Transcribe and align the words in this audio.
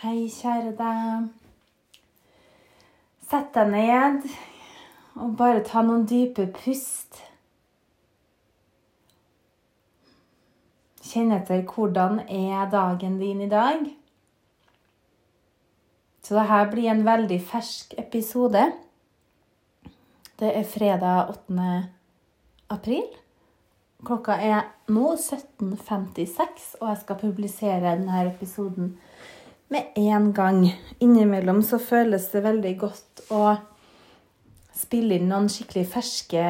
Hei, 0.00 0.30
kjære 0.32 0.70
deg. 0.78 1.24
Sett 3.28 3.50
deg 3.52 3.66
ned 3.68 4.22
og 5.20 5.34
bare 5.36 5.60
ta 5.60 5.82
noen 5.84 6.06
dype 6.08 6.46
pust. 6.56 7.18
Kjenn 11.04 11.34
etter 11.36 11.60
hvordan 11.68 12.22
er 12.24 12.72
dagen 12.72 13.18
din 13.20 13.44
i 13.44 13.50
dag. 13.52 13.84
Så 16.24 16.38
dette 16.38 16.62
blir 16.72 16.88
en 16.94 17.04
veldig 17.04 17.40
fersk 17.52 17.92
episode. 18.00 18.64
Det 20.40 20.54
er 20.62 20.64
fredag 20.78 21.36
8. 21.36 21.68
april. 22.72 23.04
Klokka 24.00 24.40
er 24.40 24.64
nå 24.88 25.12
17.56, 25.12 26.76
og 26.80 26.88
jeg 26.88 27.04
skal 27.04 27.24
publisere 27.28 27.84
denne 27.84 28.24
episoden 28.32 28.94
med 29.70 29.92
en 29.94 30.32
gang. 30.32 30.64
Innimellom 30.98 31.62
så 31.62 31.78
føles 31.78 32.26
det 32.32 32.42
veldig 32.42 32.72
godt 32.80 33.22
å 33.30 33.44
spille 34.74 35.18
inn 35.18 35.28
noen 35.30 35.46
skikkelig 35.52 35.86
ferske 35.92 36.44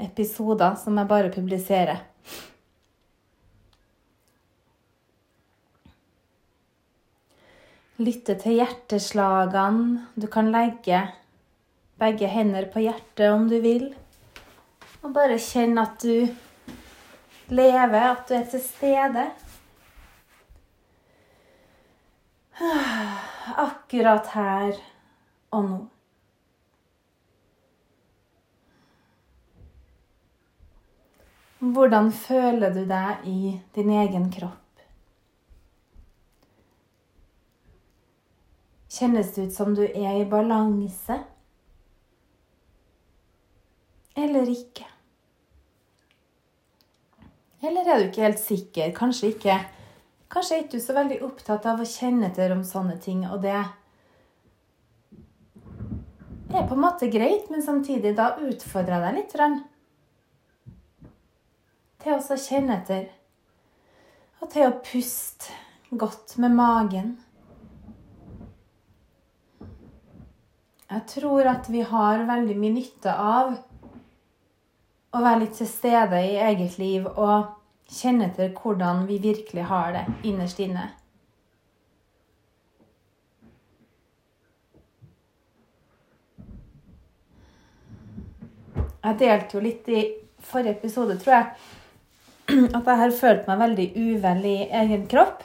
episoder 0.00 0.78
som 0.80 0.96
jeg 0.96 1.10
bare 1.10 1.32
publiserer. 1.34 2.00
Lytte 8.02 8.38
til 8.40 8.56
hjerteslagene. 8.62 10.06
Du 10.16 10.26
kan 10.32 10.48
legge 10.50 11.04
begge 12.00 12.26
hender 12.26 12.66
på 12.72 12.82
hjertet 12.82 13.28
om 13.30 13.44
du 13.50 13.58
vil. 13.62 13.90
Og 15.02 15.12
bare 15.14 15.36
kjenne 15.38 15.84
at 15.84 16.00
du 16.02 16.24
lever, 17.52 18.02
at 18.08 18.24
du 18.26 18.34
er 18.38 18.48
til 18.48 18.64
stede. 18.64 19.28
Akkurat 23.66 24.26
her 24.34 24.76
og 25.50 25.64
nå. 25.64 25.80
Hvordan 31.62 32.10
føler 32.12 32.74
du 32.74 32.82
deg 32.90 33.26
i 33.30 33.52
din 33.76 33.92
egen 33.94 34.26
kropp? 34.34 34.58
Kjennes 38.92 39.30
det 39.34 39.46
ut 39.46 39.54
som 39.54 39.70
du 39.74 39.84
er 39.86 40.16
i 40.20 40.26
balanse? 40.28 41.22
Eller 44.18 44.50
ikke? 44.52 44.88
Eller 47.62 47.86
er 47.86 48.02
du 48.02 48.10
ikke 48.10 48.26
helt 48.26 48.42
sikker? 48.42 48.90
Kanskje 48.96 49.32
ikke. 49.32 49.56
Kanskje 50.32 50.56
er 50.56 50.62
ikke 50.62 50.78
du 50.78 50.80
så 50.80 50.94
veldig 50.96 51.18
opptatt 51.26 51.66
av 51.68 51.80
å 51.82 51.88
kjenne 51.88 52.30
etter 52.30 52.54
om 52.54 52.62
sånne 52.64 52.96
ting, 53.04 53.26
og 53.28 53.42
det 53.44 53.52
er 53.52 53.68
på 56.68 56.76
en 56.76 56.80
måte 56.80 57.10
greit, 57.12 57.50
men 57.52 57.64
samtidig 57.64 58.14
da 58.16 58.32
utfordrer 58.40 58.96
jeg 58.96 59.04
deg 59.04 59.14
litt. 59.18 59.32
Til 62.02 62.16
å 62.16 62.38
kjenne 62.46 62.78
etter. 62.80 63.04
Og 64.40 64.48
til 64.52 64.68
å 64.68 64.78
puste 64.84 65.52
godt 65.92 66.38
med 66.40 66.56
magen. 66.56 67.12
Jeg 70.92 71.02
tror 71.08 71.46
at 71.48 71.68
vi 71.72 71.84
har 71.88 72.24
veldig 72.28 72.56
mye 72.60 72.74
nytte 72.74 73.12
av 73.12 73.54
å 75.12 75.20
være 75.20 75.44
litt 75.44 75.56
til 75.56 75.68
stede 75.68 76.20
i 76.24 76.38
eget 76.40 76.78
liv 76.80 77.06
og 77.12 77.61
kjenne 77.92 78.30
etter 78.30 78.52
hvordan 78.56 79.06
vi 79.08 79.18
virkelig 79.22 79.68
har 79.68 79.92
det 79.96 80.04
innerst 80.28 80.60
inne. 80.62 80.88
Jeg 89.02 89.18
delte 89.18 89.56
jo 89.56 89.62
litt 89.64 89.88
i 89.90 90.02
forrige 90.46 90.76
episode, 90.76 91.16
tror 91.18 91.34
jeg, 91.34 91.46
at 92.78 92.86
jeg 92.86 93.00
har 93.00 93.16
følt 93.18 93.48
meg 93.50 93.62
veldig 93.64 93.88
uvel 93.98 94.46
i 94.46 94.56
egen 94.82 95.08
kropp. 95.10 95.42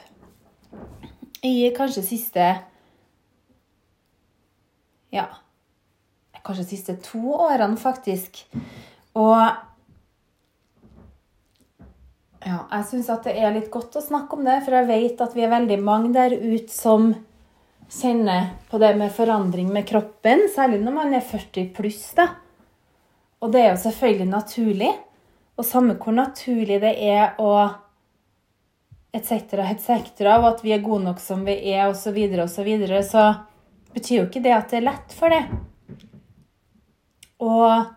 I 1.42 1.70
kanskje 1.76 2.02
siste 2.02 2.46
Ja, 5.14 5.24
kanskje 6.44 6.66
siste 6.68 6.96
to 7.02 7.32
årene, 7.34 7.78
faktisk. 7.80 8.42
Og 9.18 9.67
ja, 12.48 12.62
jeg 12.72 12.86
syns 12.88 13.08
at 13.12 13.26
det 13.28 13.34
er 13.36 13.52
litt 13.52 13.68
godt 13.72 13.98
å 13.98 14.04
snakke 14.04 14.38
om 14.38 14.46
det, 14.46 14.60
for 14.64 14.76
jeg 14.78 14.88
vet 14.88 15.20
at 15.20 15.34
vi 15.36 15.44
er 15.44 15.52
veldig 15.52 15.78
mange 15.84 16.12
der 16.14 16.32
ute 16.32 16.72
som 16.72 17.10
kjenner 17.92 18.54
på 18.70 18.80
det 18.80 18.94
med 18.96 19.12
forandring 19.12 19.68
med 19.72 19.86
kroppen, 19.88 20.46
særlig 20.52 20.80
når 20.80 20.96
man 20.96 21.16
er 21.16 21.24
40 21.24 21.68
pluss. 21.76 22.06
da. 22.16 22.30
Og 23.44 23.52
det 23.52 23.60
er 23.62 23.70
jo 23.72 23.82
selvfølgelig 23.84 24.30
naturlig. 24.30 24.94
Og 25.58 25.66
samme 25.66 25.98
hvor 25.98 26.14
naturlig 26.14 26.80
det 26.80 26.94
er 27.02 27.36
å 27.42 27.52
etc., 29.12 29.58
etc., 29.64 30.20
og 30.36 30.48
at 30.52 30.64
vi 30.64 30.72
er 30.72 30.84
gode 30.84 31.04
nok 31.08 31.20
som 31.20 31.44
vi 31.46 31.56
er, 31.72 31.88
osv., 31.88 32.02
så, 32.02 32.12
videre, 32.14 32.44
og 32.44 32.52
så, 32.52 32.64
videre, 32.66 33.02
så 33.02 33.24
betyr 33.94 34.20
jo 34.20 34.26
ikke 34.28 34.44
det 34.44 34.54
at 34.54 34.70
det 34.70 34.80
er 34.80 34.88
lett 34.88 35.16
for 35.16 35.34
det. 35.34 35.44
Og 37.42 37.94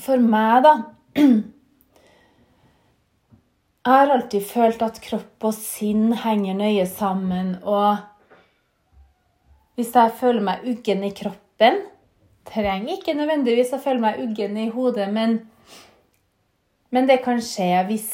for 0.00 0.22
meg, 0.22 0.66
da 0.66 0.74
Jeg 3.90 3.98
har 3.98 4.12
alltid 4.14 4.44
følt 4.46 4.82
at 4.86 5.00
kropp 5.02 5.44
og 5.48 5.54
sinn 5.56 6.12
henger 6.14 6.54
nøye 6.54 6.84
sammen, 6.86 7.56
og 7.66 7.96
hvis 9.74 9.88
jeg 9.96 10.12
føler 10.20 10.44
meg 10.46 10.66
uggen 10.70 11.00
i 11.02 11.10
kroppen 11.10 11.80
Trenger 12.46 12.92
ikke 12.94 13.16
nødvendigvis 13.18 13.72
å 13.74 13.80
føle 13.82 14.00
meg 14.04 14.20
uggen 14.22 14.54
i 14.62 14.68
hodet, 14.70 15.08
men, 15.10 15.34
men 16.94 17.08
det 17.10 17.18
kan 17.24 17.42
skje 17.42 17.66
hvis 17.88 18.12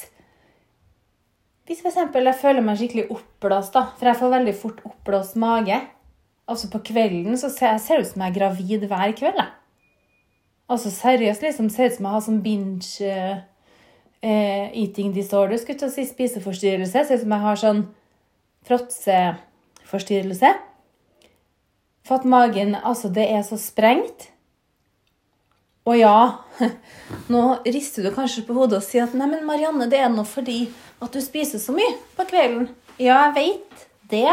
hvis 1.69 1.82
f.eks. 1.82 1.98
jeg 2.15 2.38
føler 2.41 2.65
meg 2.65 2.81
skikkelig 2.81 3.04
oppblåst, 3.12 3.76
da, 3.76 3.82
for 3.98 4.09
jeg 4.09 4.20
får 4.22 4.32
veldig 4.32 4.54
fort 4.56 4.81
oppblåst 4.86 5.36
mage 5.42 5.81
Altså 6.48 6.70
På 6.72 6.81
kvelden 6.88 7.36
så 7.36 7.50
ser 7.53 7.75
jeg 7.75 8.00
ut 8.00 8.09
som 8.15 8.25
jeg 8.25 8.32
er 8.32 8.38
gravid 8.38 8.88
hver 8.88 9.12
kveld. 9.19 9.44
Altså 10.70 10.92
seriøst, 10.94 11.42
liksom. 11.42 11.69
Ser 11.75 11.91
ut 11.91 11.97
som 11.97 12.06
jeg 12.06 12.15
har 12.15 12.22
sånn 12.22 12.42
binge 12.44 13.16
uh, 14.26 14.66
eating 14.75 15.14
disorder, 15.14 15.56
skulle 15.60 15.78
jeg 15.87 15.94
si. 15.94 16.06
Spiseforstyrrelse. 16.10 17.04
Ser 17.06 17.20
ut 17.20 17.25
som 17.25 17.34
jeg 17.37 17.47
har 17.47 17.60
sånn 17.60 17.82
fråtseforstyrrelse. 18.66 20.54
For 22.06 22.20
at 22.20 22.26
magen 22.28 22.76
Altså, 22.82 23.10
det 23.10 23.28
er 23.31 23.42
så 23.47 23.59
sprengt. 23.60 24.31
Og 25.86 25.94
ja, 26.00 26.42
nå 27.32 27.42
rister 27.62 28.03
du 28.03 28.10
kanskje 28.15 28.42
på 28.47 28.56
hodet 28.56 28.81
og 28.81 28.86
sier 28.86 29.06
at 29.06 29.15
nei, 29.15 29.28
men 29.31 29.47
Marianne, 29.47 29.86
det 29.91 30.00
er 30.03 30.10
noe 30.10 30.26
fordi 30.26 30.65
at 31.03 31.15
du 31.15 31.20
spiser 31.22 31.62
så 31.62 31.75
mye 31.76 31.92
på 32.16 32.26
kvelden. 32.26 32.69
Ja, 32.98 33.28
jeg 33.28 33.34
vet 33.36 33.84
det, 34.10 34.32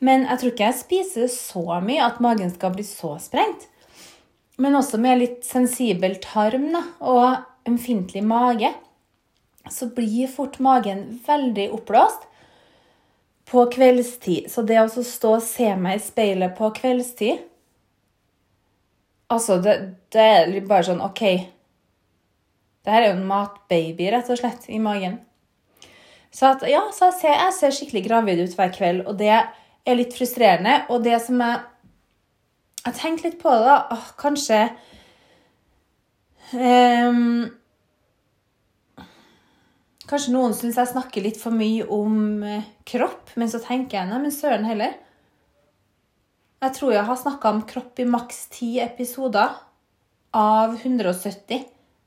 men 0.00 0.24
jeg 0.24 0.40
tror 0.40 0.52
ikke 0.54 0.70
jeg 0.70 0.78
spiser 0.80 1.28
så 1.32 1.80
mye 1.84 2.04
at 2.06 2.22
magen 2.24 2.52
skal 2.54 2.72
bli 2.72 2.84
så 2.86 3.16
sprengt. 3.20 3.68
Men 4.56 4.78
også 4.78 4.96
med 5.00 5.20
litt 5.20 5.44
sensibel 5.44 6.16
tarm 6.24 6.70
da, 6.72 6.80
og 7.04 7.68
ømfintlig 7.68 8.22
mage, 8.24 8.72
så 9.70 9.88
blir 9.94 10.30
fort 10.30 10.58
magen 10.62 11.04
veldig 11.26 11.70
oppblåst 11.76 12.26
på 13.50 13.66
kveldstid. 13.72 14.50
Så 14.50 14.62
det 14.66 14.78
å 14.82 14.88
stå 14.90 15.36
og 15.38 15.44
se 15.44 15.68
meg 15.78 15.98
i 15.98 16.06
speilet 16.06 16.56
på 16.58 16.72
kveldstid 16.76 17.44
Altså, 19.26 19.56
det, 19.58 19.72
det 20.14 20.22
er 20.22 20.52
bare 20.70 20.86
sånn 20.86 21.00
OK. 21.02 21.20
Det 22.86 22.92
her 22.94 23.02
er 23.02 23.08
jo 23.08 23.16
en 23.16 23.24
matbaby, 23.26 24.04
rett 24.14 24.28
og 24.30 24.38
slett, 24.38 24.68
i 24.70 24.78
magen. 24.78 25.16
Så 26.30 26.52
at, 26.52 26.62
ja, 26.70 26.84
så 26.94 27.08
jeg 27.08 27.16
ser, 27.18 27.34
jeg 27.34 27.56
ser 27.56 27.74
skikkelig 27.74 28.04
gravid 28.04 28.44
ut 28.44 28.54
hver 28.54 28.70
kveld, 28.76 29.02
og 29.02 29.18
det 29.18 29.32
er 29.34 29.98
litt 29.98 30.14
frustrerende. 30.14 30.76
Og 30.94 31.02
det 31.02 31.18
som 31.24 31.42
jeg 31.42 31.58
jeg 32.86 32.94
tenkte 33.00 33.26
litt 33.26 33.40
på 33.42 33.50
det, 33.50 33.64
da. 33.66 33.76
Åh, 33.96 34.10
kanskje 34.20 34.60
um, 36.54 37.48
Kanskje 40.06 40.32
noen 40.36 40.54
syns 40.54 40.76
jeg 40.78 40.92
snakker 40.92 41.24
litt 41.24 41.38
for 41.40 41.54
mye 41.54 41.86
om 41.90 42.42
eh, 42.46 42.66
kropp, 42.86 43.32
men 43.34 43.50
så 43.50 43.58
tenker 43.62 43.98
jeg 43.98 44.10
nei, 44.10 44.20
men 44.22 44.34
søren 44.34 44.66
heller. 44.68 44.94
Jeg 46.62 46.74
tror 46.76 46.92
jeg 46.94 47.06
har 47.08 47.18
snakka 47.18 47.50
om 47.52 47.64
kropp 47.68 47.98
i 48.00 48.06
maks 48.08 48.44
ti 48.54 48.76
episoder 48.82 49.56
av 50.36 50.76
170. 50.78 51.66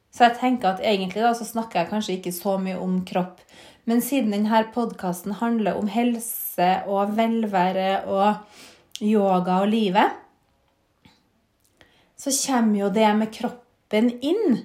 Så 0.10 0.25
jeg 0.25 0.38
tenker 0.40 0.72
at 0.72 0.81
egentlig 0.86 1.22
da 1.22 1.34
så 1.38 1.46
snakker 1.46 1.81
jeg 1.81 1.92
kanskje 1.92 2.16
ikke 2.16 2.34
så 2.34 2.56
mye 2.62 2.80
om 2.81 3.01
kropp. 3.07 3.44
Men 3.90 4.02
siden 4.06 4.34
denne 4.34 4.63
podkasten 4.74 5.36
handler 5.42 5.78
om 5.80 5.92
helse 5.92 6.72
og 6.88 7.13
velvære 7.18 7.92
og 8.07 9.04
yoga 9.04 9.62
og 9.63 9.72
livet, 9.72 10.18
så 12.19 12.34
kommer 12.36 12.86
jo 12.86 12.90
det 12.94 13.12
med 13.16 13.31
kroppen 13.34 14.12
inn. 14.19 14.60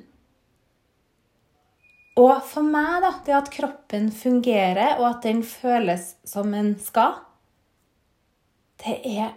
Og 2.20 2.36
for 2.46 2.62
meg, 2.62 3.00
da, 3.02 3.10
det 3.26 3.34
at 3.34 3.50
kroppen 3.50 4.10
fungerer, 4.14 5.00
og 5.00 5.08
at 5.08 5.24
den 5.26 5.42
føles 5.46 6.12
som 6.28 6.52
den 6.54 6.76
skal, 6.78 7.16
det 8.84 9.00
er 9.08 9.32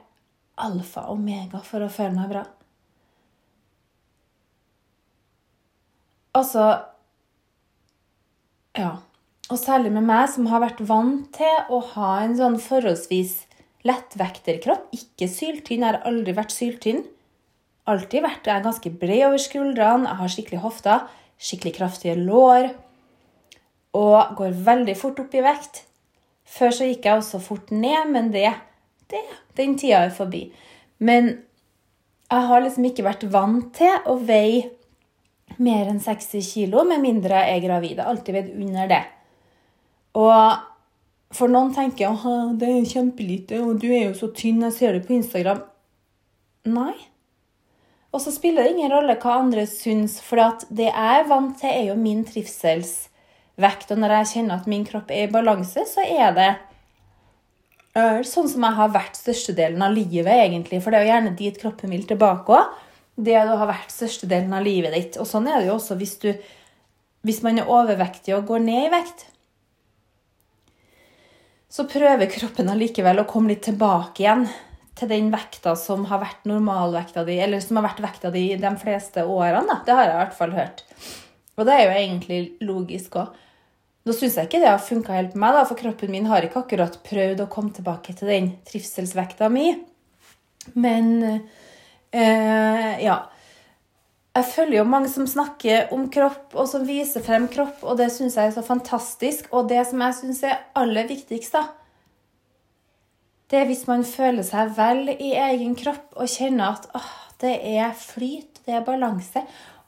alfa 0.62 1.08
og 1.08 1.18
omega 1.18 1.62
for 1.66 1.86
å 1.86 1.90
føle 1.90 2.14
meg 2.18 2.30
bra. 2.36 2.46
Altså 6.38 6.70
Ja. 8.78 8.98
Og 9.50 9.58
særlig 9.58 9.94
med 9.96 10.04
meg 10.06 10.28
som 10.30 10.50
har 10.52 10.60
vært 10.62 10.82
vant 10.86 11.30
til 11.34 11.70
å 11.72 11.80
ha 11.96 12.10
en 12.20 12.36
sånn 12.38 12.58
forholdsvis 12.60 13.46
lettvekterkropp. 13.88 14.90
Ikke 14.94 15.30
syltynn. 15.32 15.86
Jeg 15.86 15.88
har 15.88 16.02
aldri 16.06 16.36
vært 16.36 16.52
syltynn. 16.54 17.06
Alltid 17.88 18.26
vært 18.26 18.50
jeg 18.50 18.60
er 18.60 18.66
ganske 18.66 18.92
bred 18.92 19.24
over 19.30 19.40
skuldrene. 19.42 20.10
Jeg 20.10 20.20
har 20.20 20.34
skikkelig 20.34 20.60
hofter, 20.66 21.08
skikkelig 21.38 21.76
kraftige 21.78 22.16
lår. 22.20 22.72
Og 23.98 24.38
går 24.38 24.56
veldig 24.68 24.96
fort 25.00 25.20
opp 25.24 25.36
i 25.36 25.44
vekt. 25.46 25.84
Før 26.48 26.74
så 26.74 26.88
gikk 26.88 27.06
jeg 27.08 27.20
også 27.20 27.42
fort 27.44 27.72
ned, 27.76 28.08
men 28.14 28.32
det, 28.32 28.50
det 29.12 29.24
den 29.58 29.76
tida 29.80 30.06
er 30.06 30.16
forbi. 30.16 30.48
Men 31.04 31.34
jeg 32.28 32.48
har 32.50 32.64
liksom 32.64 32.88
ikke 32.88 33.06
vært 33.08 33.28
vant 33.32 33.70
til 33.76 34.10
å 34.10 34.18
veie 34.20 34.68
mer 35.64 35.90
enn 35.90 36.02
60 36.04 36.44
kilo, 36.44 36.84
med 36.86 37.02
mindre 37.02 37.40
jeg 37.42 37.58
er 37.58 37.64
gravid. 37.64 37.96
Jeg 37.96 38.04
har 38.04 38.12
alltid 38.12 38.36
veid 38.36 38.50
under 38.56 38.90
det. 38.92 39.04
Og 40.18 41.38
for 41.38 41.52
noen 41.52 41.74
tenker 41.76 42.14
at 42.14 42.58
det 42.62 42.70
er 42.72 42.90
kjempelite, 42.90 43.62
og 43.64 43.80
du 43.82 43.88
er 43.90 44.10
jo 44.10 44.18
så 44.18 44.32
tynn, 44.36 44.64
jeg 44.68 44.76
ser 44.76 44.98
det 44.98 45.06
på 45.08 45.16
Instagram. 45.18 45.64
Nei. 46.72 46.96
Og 48.18 48.24
så 48.24 48.32
spiller 48.34 48.66
det 48.66 48.74
ingen 48.74 48.90
rolle 48.90 49.14
hva 49.22 49.36
andre 49.44 49.68
syns, 49.70 50.16
for 50.26 50.42
det 50.74 50.88
jeg 50.88 51.20
er 51.22 51.28
vant 51.30 51.54
til, 51.60 51.70
er 51.70 51.92
jo 51.92 51.98
min 52.02 52.24
trivselsvekt. 52.26 53.92
Og 53.94 54.02
når 54.02 54.16
jeg 54.16 54.30
kjenner 54.32 54.58
at 54.58 54.70
min 54.72 54.88
kropp 54.88 55.14
er 55.14 55.28
i 55.28 55.30
balanse, 55.30 55.84
så 55.86 56.02
er 56.02 56.34
det 56.34 56.48
sånn 58.26 58.50
som 58.50 58.66
jeg 58.66 58.78
har 58.80 58.90
vært 58.94 59.22
størstedelen 59.22 59.86
av 59.86 59.94
livet, 59.94 60.34
egentlig. 60.34 60.82
For 60.82 60.90
det 60.90 60.98
er 60.98 61.06
jo 61.06 61.12
gjerne 61.14 61.38
dit 61.38 61.62
kroppen 61.62 61.94
vil 61.94 62.10
tilbake 62.10 62.58
òg 62.58 62.84
det 63.18 63.38
du 63.50 63.54
har 63.58 63.70
vært 63.70 63.94
størstedelen 63.94 64.54
av 64.54 64.66
livet 64.66 64.94
ditt. 64.98 65.22
Og 65.22 65.30
sånn 65.30 65.50
er 65.50 65.62
det 65.62 65.70
jo 65.70 65.78
også 65.78 65.98
hvis, 66.02 66.18
du, 66.22 66.32
hvis 67.26 67.42
man 67.46 67.62
er 67.62 67.70
overvektig 67.70 68.34
og 68.38 68.50
går 68.50 68.66
ned 68.66 68.88
i 68.88 68.94
vekt. 68.98 69.28
Så 71.70 71.86
prøver 71.90 72.34
kroppen 72.34 72.74
allikevel 72.74 73.22
å 73.22 73.30
komme 73.30 73.54
litt 73.54 73.66
tilbake 73.70 74.26
igjen 74.26 74.46
til 74.98 75.12
den 75.12 75.32
vekta 75.34 75.76
som 75.80 76.06
har 76.10 76.22
vært 76.24 76.48
normalvekta 76.50 77.24
di, 77.28 77.38
eller 77.44 77.64
som 77.64 77.80
har 77.80 77.90
vært 77.90 78.04
vekta 78.06 78.32
di 78.34 78.48
de 78.60 78.72
fleste 78.82 79.26
årene. 79.26 79.66
Da. 79.70 79.82
Det 79.86 79.98
har 79.98 80.08
jeg 80.08 80.16
i 80.16 80.22
hvert 80.22 80.40
fall 80.40 80.56
hørt. 80.58 80.84
Og 81.58 81.68
det 81.68 81.76
er 81.76 81.86
jo 81.86 82.00
egentlig 82.00 82.42
logisk 82.66 83.20
òg. 83.22 83.38
Nå 84.08 84.16
syns 84.16 84.38
jeg 84.40 84.48
ikke 84.48 84.62
det 84.64 84.70
har 84.72 84.80
funka 84.80 85.16
helt 85.16 85.34
på 85.34 85.42
meg, 85.44 85.56
da, 85.58 85.66
for 85.68 85.80
kroppen 85.80 86.14
min 86.14 86.30
har 86.30 86.46
ikke 86.46 86.62
akkurat 86.64 87.00
prøvd 87.04 87.42
å 87.44 87.50
komme 87.52 87.76
tilbake 87.76 88.16
til 88.16 88.30
den 88.32 88.54
trivselsvekta 88.70 89.50
mi. 89.52 89.74
Men 90.80 91.42
Eh, 92.12 93.04
ja. 93.06 93.18
Jeg 94.38 94.46
følger 94.54 94.78
jo 94.78 94.86
mange 94.86 95.10
som 95.10 95.26
snakker 95.26 95.94
om 95.96 96.06
kropp, 96.14 96.52
og 96.54 96.68
som 96.70 96.84
viser 96.86 97.24
frem 97.26 97.48
kropp, 97.50 97.82
og 97.82 97.98
det 97.98 98.12
syns 98.14 98.38
jeg 98.38 98.52
er 98.52 98.54
så 98.54 98.62
fantastisk. 98.66 99.48
Og 99.50 99.70
det 99.72 99.82
som 99.90 100.04
jeg 100.06 100.18
syns 100.20 100.44
er 100.46 100.60
aller 100.78 101.10
viktigst, 101.10 101.56
da, 101.56 101.64
det 103.52 103.62
er 103.62 103.70
hvis 103.70 103.86
man 103.88 104.04
føler 104.04 104.44
seg 104.44 104.74
vel 104.76 105.14
i 105.14 105.32
egen 105.40 105.76
kropp 105.80 106.18
og 106.20 106.28
kjenner 106.32 106.76
at 106.76 106.90
åh, 106.98 107.14
det 107.42 107.54
er 107.78 107.94
flyt, 107.96 108.60
det 108.66 108.76
er 108.76 108.86
balanse. 108.86 109.44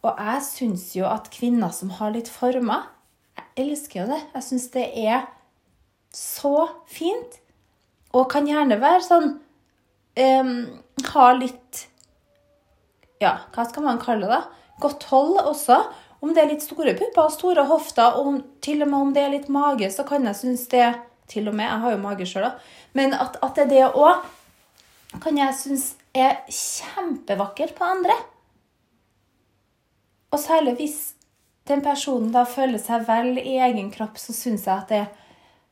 Og 0.06 0.16
jeg 0.16 0.46
syns 0.46 0.86
jo 0.96 1.10
at 1.10 1.28
kvinner 1.34 1.74
som 1.76 1.92
har 1.98 2.14
litt 2.16 2.30
former 2.32 2.88
Jeg 3.36 3.66
elsker 3.66 4.02
jo 4.02 4.08
det. 4.14 4.20
Jeg 4.36 4.46
syns 4.46 4.68
det 4.72 4.86
er 4.96 5.26
så 6.16 6.70
fint. 6.88 7.40
Og 8.16 8.30
kan 8.32 8.48
gjerne 8.48 8.80
være 8.80 9.04
sånn 9.06 9.28
um, 10.16 10.54
Ha 11.12 11.26
litt 11.36 11.86
ja, 13.20 13.34
hva 13.52 13.66
skal 13.68 13.84
man 13.84 14.00
kalle 14.00 14.30
det? 14.32 14.40
Godt 14.80 15.04
hold 15.12 15.42
også. 15.42 15.82
Om 16.24 16.32
det 16.36 16.42
er 16.42 16.52
litt 16.54 16.64
store 16.64 16.94
pupper 16.96 17.26
og 17.26 17.34
store 17.36 17.66
hofter, 17.68 18.16
og 18.16 18.28
om, 18.32 18.38
til 18.64 18.84
og 18.84 18.92
med 18.92 19.00
om 19.00 19.12
det 19.16 19.26
er 19.26 19.34
litt 19.34 19.50
mage, 19.52 19.90
så 19.92 20.06
kan 20.08 20.24
jeg 20.28 20.40
synes 20.40 20.66
det 20.72 20.86
Til 21.30 21.48
og 21.50 21.56
med, 21.56 21.68
jeg 21.68 21.84
har 21.84 21.94
jo 21.94 22.02
mage 22.02 22.28
sjøl, 22.28 22.48
da. 22.48 22.52
Men 22.98 23.14
at, 23.14 23.38
at, 23.44 23.56
det 23.56 23.66
er 23.68 23.72
det 23.74 24.02
òg, 24.02 24.26
kan 25.22 25.38
jeg 25.38 25.56
synes 25.58 25.86
er 26.18 26.42
kjempevakkert 26.50 27.76
på 27.78 27.86
andre. 27.86 28.18
Og 30.34 30.42
særlig 30.42 30.76
hvis 30.80 31.00
den 31.70 31.82
personen 31.86 32.32
da 32.34 32.46
føler 32.50 32.82
seg 32.82 33.06
vel 33.08 33.38
i 33.38 33.58
egen 33.62 33.92
kropp, 33.94 34.18
så 34.18 34.34
syns 34.34 34.66
jeg 34.66 34.76
at 34.76 34.94
det 34.94 35.06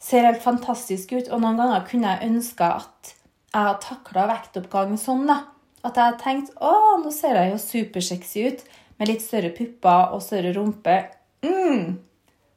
ser 0.02 0.28
helt 0.30 0.44
fantastisk 0.44 1.14
ut. 1.18 1.30
Og 1.30 1.42
noen 1.42 1.60
ganger 1.60 1.86
kunne 1.90 2.14
jeg 2.14 2.32
ønske 2.32 2.72
at 2.82 3.14
jeg 3.54 3.64
hadde 3.64 3.86
takla 3.86 4.26
vektoppgang 4.30 4.98
sånn, 5.02 5.26
da. 5.30 5.42
At 5.86 5.98
jeg 5.98 6.12
har 6.12 6.18
tenkt 6.22 6.58
å, 6.62 6.74
nå 7.02 7.14
ser 7.14 7.38
jeg 7.40 7.54
jo 7.54 7.62
supersexy 7.62 8.50
ut 8.50 8.66
med 8.98 9.12
litt 9.12 9.24
større 9.24 9.54
pupper 9.56 10.14
og 10.14 10.22
større 10.26 10.54
rumpe. 10.58 10.98
mm, 11.46 11.98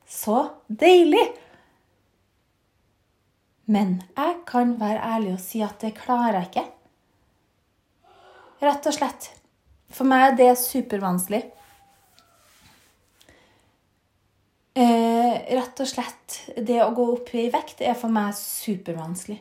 så 0.08 0.42
deilig! 0.66 1.28
Men 3.70 4.00
jeg 4.16 4.36
kan 4.50 4.74
være 4.80 5.02
ærlig 5.14 5.36
og 5.36 5.42
si 5.42 5.60
at 5.62 5.78
det 5.82 5.94
klarer 5.98 6.40
jeg 6.40 6.50
ikke. 6.50 6.66
Rett 8.66 8.88
og 8.90 8.96
slett. 8.96 9.30
For 9.94 10.06
meg 10.06 10.26
er 10.26 10.38
det 10.38 10.50
supervanskelig. 10.60 11.44
Eh, 14.80 15.36
rett 15.54 15.82
og 15.82 15.88
slett. 15.88 16.40
Det 16.56 16.80
å 16.82 16.90
gå 16.96 17.06
opp 17.14 17.30
i 17.38 17.46
vekt 17.52 17.82
er 17.84 17.96
for 17.98 18.12
meg 18.12 18.34
supervanskelig. 18.38 19.38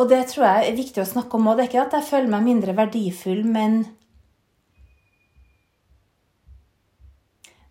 Og 0.00 0.08
det 0.08 0.22
tror 0.30 0.46
jeg 0.46 0.68
er 0.70 0.78
viktig 0.78 1.02
å 1.02 1.08
snakke 1.08 1.36
om 1.36 1.50
òg. 1.50 1.58
Det 1.58 1.66
er 1.66 1.70
ikke 1.70 1.82
at 1.84 1.96
jeg 1.98 2.08
føler 2.08 2.32
meg 2.32 2.46
mindre 2.46 2.74
verdifull, 2.78 3.42
men 3.44 3.82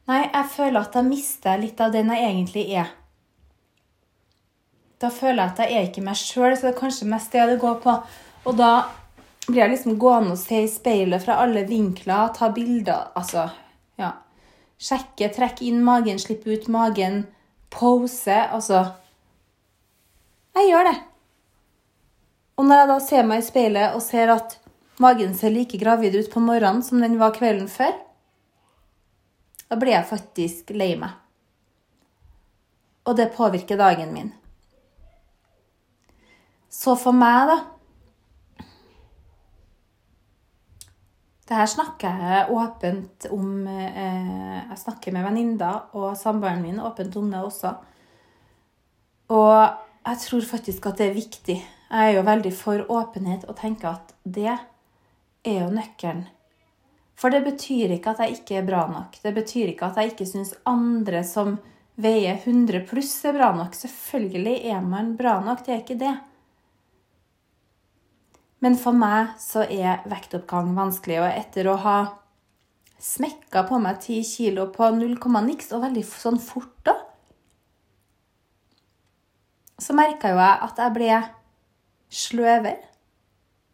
Nei, 0.10 0.24
jeg 0.26 0.46
føler 0.56 0.80
at 0.82 0.96
jeg 0.98 1.06
mister 1.06 1.60
litt 1.62 1.82
av 1.86 1.94
den 1.94 2.10
jeg 2.10 2.26
egentlig 2.26 2.64
er. 2.82 2.88
Da 5.00 5.12
føler 5.14 5.44
jeg 5.44 5.52
at 5.54 5.60
jeg 5.62 5.76
er 5.78 5.86
ikke 5.88 6.04
meg 6.04 6.18
sjøl, 6.18 6.56
så 6.58 6.66
det 6.66 6.72
er 6.74 6.80
kanskje 6.80 7.10
mest 7.12 7.36
det 7.36 7.46
det 7.52 7.60
går 7.62 7.78
på. 7.84 7.94
Og 8.50 8.58
da 8.58 8.72
blir 9.46 9.62
jeg 9.62 9.74
liksom 9.76 10.00
gående 10.02 10.34
og 10.34 10.42
se 10.42 10.64
i 10.64 10.72
speilet 10.72 11.22
fra 11.24 11.38
alle 11.44 11.64
vinkler, 11.70 12.34
ta 12.34 12.50
bilder 12.56 13.14
Altså, 13.18 13.46
ja. 14.02 14.16
Sjekke, 14.80 15.30
trekke 15.36 15.68
inn 15.68 15.84
magen, 15.86 16.20
slippe 16.22 16.56
ut 16.56 16.68
magen, 16.74 17.22
pose. 17.70 18.34
Altså 18.50 18.88
Jeg 20.58 20.72
gjør 20.72 20.89
det. 20.89 20.98
Og 22.58 22.66
når 22.66 22.82
jeg 22.82 22.89
da 22.89 23.00
ser 23.04 23.30
meg 23.30 23.44
i 23.44 23.48
speilet 23.48 23.96
og 23.96 24.01
ser 24.04 24.34
at 24.34 24.58
magen 25.00 25.38
ser 25.38 25.54
like 25.54 25.78
gravid 25.80 26.18
ut 26.18 26.34
på 26.34 26.42
morgenen 26.44 26.82
som 26.84 27.00
den 27.00 27.20
var 27.22 27.38
kvelden 27.38 27.70
før, 27.72 27.94
da 29.70 29.78
blir 29.80 29.94
jeg 29.94 30.10
faktisk 30.10 30.74
lei 30.76 30.94
meg. 31.00 31.16
Og 33.08 33.18
det 33.18 33.32
påvirker 33.36 33.80
dagen 33.80 34.14
min. 34.14 34.32
Så 36.70 36.96
for 37.00 37.16
meg, 37.16 37.50
da 37.50 37.60
Det 41.50 41.58
her 41.58 41.66
snakker 41.66 42.20
jeg 42.22 42.52
åpent 42.54 43.26
om 43.34 43.64
eh, 43.66 44.60
Jeg 44.70 44.78
snakker 44.78 45.16
med 45.16 45.24
venninner 45.26 45.96
og 45.98 46.12
samboeren 46.14 46.62
min 46.62 46.78
åpent 46.78 47.16
om 47.18 47.32
det 47.32 47.40
også. 47.42 47.72
Og 49.34 49.56
jeg 50.06 50.20
tror 50.28 50.46
faktisk 50.46 50.86
at 50.86 51.02
det 51.02 51.08
er 51.08 51.18
viktig 51.18 51.58
jeg 51.90 52.12
er 52.12 52.20
jo 52.20 52.26
veldig 52.26 52.52
for 52.54 52.92
åpenhet 52.94 53.48
og 53.50 53.56
tenker 53.58 53.96
at 53.96 54.12
det 54.22 54.52
er 54.52 55.56
jo 55.56 55.72
nøkkelen. 55.74 56.28
For 57.20 57.34
det 57.34 57.44
betyr 57.44 57.92
ikke 57.98 58.14
at 58.14 58.24
jeg 58.24 58.40
ikke 58.40 58.62
er 58.62 58.68
bra 58.68 58.86
nok. 58.88 59.18
Det 59.24 59.34
betyr 59.36 59.74
ikke 59.74 59.90
at 59.90 60.00
jeg 60.00 60.14
ikke 60.14 60.28
syns 60.30 60.54
andre 60.70 61.26
som 61.28 61.58
veier 62.00 62.38
100 62.40 62.86
pluss, 62.88 63.12
er 63.28 63.36
bra 63.36 63.52
nok. 63.58 63.76
Selvfølgelig 63.76 64.56
er 64.72 64.80
man 64.86 65.16
bra 65.20 65.40
nok, 65.44 65.66
det 65.66 65.76
er 65.76 65.82
ikke 65.84 66.00
det. 66.00 66.16
Men 68.64 68.76
for 68.80 68.96
meg 68.96 69.36
så 69.40 69.66
er 69.68 70.04
vektoppgang 70.08 70.72
vanskelig, 70.76 71.20
og 71.24 71.30
etter 71.32 71.68
å 71.72 71.76
ha 71.84 72.00
smekka 73.00 73.64
på 73.68 73.80
meg 73.84 74.02
10 74.04 74.24
kilo 74.28 74.68
på 74.76 74.90
null 74.96 75.16
komma 75.20 75.44
niks, 75.44 75.72
og 75.76 75.86
veldig 75.86 76.04
sånn 76.08 76.40
fort 76.44 76.76
da, 76.88 76.96
så 79.80 79.96
merka 79.96 80.34
jo 80.34 80.40
jeg 80.42 80.60
at 80.66 80.80
jeg 80.84 80.96
ble 80.98 81.20
sløver 82.12 82.82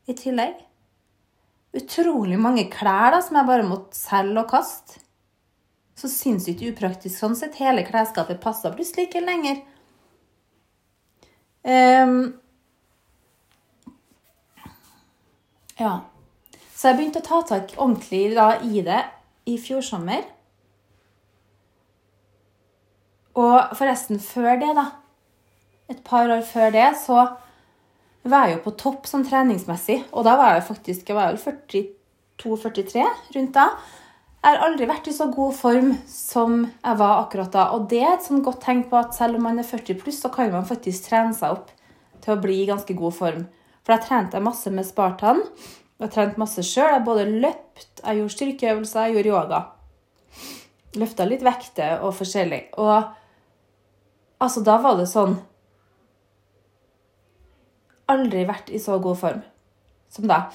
i 0.06 0.14
tillegg. 0.18 0.60
Utrolig 1.75 2.38
mange 2.39 2.70
klær 2.72 3.12
da, 3.12 3.20
som 3.24 3.36
jeg 3.39 3.50
bare 3.50 3.67
måtte 3.67 3.98
selge 3.98 4.39
og 4.41 4.51
kaste. 4.51 5.01
Så 5.96 6.10
sinnssykt 6.12 6.63
upraktisk 6.70 7.15
sånn 7.17 7.36
sett. 7.39 7.55
Hele 7.60 7.86
klesskapet 7.88 8.41
passa 8.44 8.72
plutselig 8.74 9.10
ikke 9.10 9.24
lenger. 9.24 9.62
Um, 11.65 12.36
ja. 15.79 15.94
Så 16.75 16.91
jeg 16.91 17.00
begynte 17.00 17.24
å 17.24 17.27
ta 17.27 17.41
tak 17.48 17.75
ordentlig 17.79 18.27
da, 18.36 18.50
i 18.60 18.84
det 18.86 19.01
i 19.50 19.55
fjor 19.62 19.84
sommer. 19.86 20.24
Og 23.36 23.75
forresten, 23.75 24.20
før 24.24 24.60
det, 24.62 24.72
da, 24.77 24.86
et 25.91 26.03
par 26.08 26.32
år 26.32 26.44
før 26.48 26.72
det, 26.75 26.88
så 27.01 27.25
var 28.32 28.48
jeg 28.48 28.58
jo 28.58 28.63
på 28.65 28.74
topp 28.82 29.05
sånn 29.10 29.25
treningsmessig. 29.27 30.00
Og 30.13 30.25
da 30.25 30.34
var 30.39 30.55
jeg 30.55 30.65
faktisk 30.70 31.12
jeg 31.12 31.17
var 31.17 31.38
42-43 31.38 33.05
rundt 33.36 33.53
da. 33.58 33.70
Jeg 34.46 34.53
har 34.53 34.62
aldri 34.67 34.86
vært 34.89 35.08
i 35.10 35.13
så 35.15 35.25
god 35.34 35.55
form 35.58 35.91
som 36.10 36.60
jeg 36.67 36.98
var 37.00 37.24
akkurat 37.24 37.53
da. 37.53 37.67
Og 37.74 37.88
det 37.89 38.03
er 38.03 38.15
et 38.15 38.25
sånn 38.25 38.44
godt 38.46 38.62
tegn 38.65 38.84
på 38.91 39.00
at 39.00 39.15
selv 39.17 39.39
om 39.39 39.48
man 39.48 39.62
er 39.62 39.65
40 39.65 39.98
pluss, 40.01 40.20
så 40.22 40.29
kan 40.34 40.51
man 40.53 40.67
faktisk 40.70 41.08
trene 41.10 41.34
seg 41.34 41.55
opp 41.58 41.72
til 42.22 42.36
å 42.36 42.41
bli 42.41 42.60
i 42.62 42.67
ganske 42.70 42.94
god 42.98 43.15
form. 43.17 43.48
For 43.86 43.94
da 43.94 44.01
trente 44.01 44.38
jeg 44.38 44.46
masse 44.46 44.74
med 44.74 44.86
Spartan. 44.86 45.41
Jeg 46.01 46.13
trente 46.13 46.41
masse 46.41 46.65
sjøl. 46.65 46.91
Jeg 46.94 47.05
både 47.08 47.25
løpt, 47.29 48.01
jeg 48.01 48.20
gjorde 48.20 48.36
styrkeøvelser, 48.36 49.08
jeg 49.08 49.17
gjorde 49.17 49.34
yoga. 49.34 49.62
Løfta 51.01 51.27
litt 51.27 51.46
vekter 51.46 52.05
og 52.05 52.15
forskjellig. 52.17 52.62
Og 52.82 52.96
altså, 54.41 54.65
da 54.65 54.77
var 54.82 54.98
det 55.00 55.10
sånn 55.12 55.38
Aldri 58.12 58.45
vært 58.47 58.71
i 58.74 58.81
så 58.81 58.97
god 59.01 59.19
form 59.19 59.43
som 60.15 60.27
da. 60.29 60.45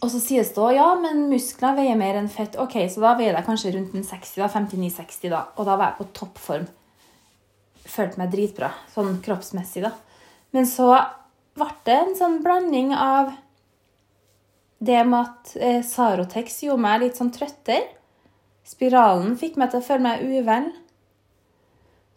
Og 0.00 0.08
så 0.12 0.20
sies 0.22 0.52
det 0.54 0.60
òg 0.62 0.74
ja, 0.78 0.88
men 0.96 1.26
muskler 1.28 1.76
veier 1.76 1.98
mer 1.98 2.16
enn 2.20 2.30
fett. 2.32 2.56
Ok, 2.60 2.78
så 2.88 3.02
da 3.02 3.14
veier 3.18 3.36
jeg 3.36 3.46
kanskje 3.46 3.74
rundt 3.74 3.96
60, 3.96 4.40
da, 4.40 4.48
59-60 4.52 5.32
da. 5.32 5.42
Og 5.58 5.68
da 5.68 5.76
var 5.76 5.92
jeg 5.92 5.98
på 6.00 6.08
toppform. 6.20 6.68
Følte 7.84 8.20
meg 8.20 8.32
dritbra, 8.32 8.70
sånn 8.94 9.18
kroppsmessig, 9.24 9.84
da. 9.84 9.92
Men 10.56 10.68
så 10.68 10.88
ble 11.58 11.68
det 11.84 11.96
en 11.98 12.16
sånn 12.16 12.38
blanding 12.44 12.94
av 12.96 13.34
det 14.80 15.02
med 15.04 15.18
at 15.20 15.56
eh, 15.60 15.82
Sarotex 15.84 16.62
gjorde 16.64 16.84
meg 16.86 17.02
litt 17.02 17.18
sånn 17.20 17.32
trøttere. 17.34 17.90
Spiralen 18.64 19.34
fikk 19.36 19.58
meg 19.60 19.72
til 19.72 19.82
å 19.82 19.84
føle 19.84 20.04
meg 20.06 20.24
uvel. 20.24 20.70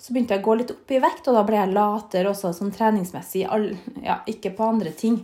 Så 0.03 0.11
begynte 0.11 0.35
jeg 0.35 0.43
å 0.43 0.47
gå 0.49 0.57
litt 0.59 0.71
opp 0.73 0.91
i 0.91 0.99
vekt, 0.99 1.29
og 1.31 1.37
da 1.37 1.45
ble 1.47 1.61
jeg 1.61 1.71
latere 1.71 2.27
også 2.33 2.51
sånn 2.57 2.73
treningsmessig. 2.75 3.45
Ja, 4.03 4.17
ikke 4.27 4.51
på 4.57 4.67
andre 4.67 4.91
ting. 4.99 5.21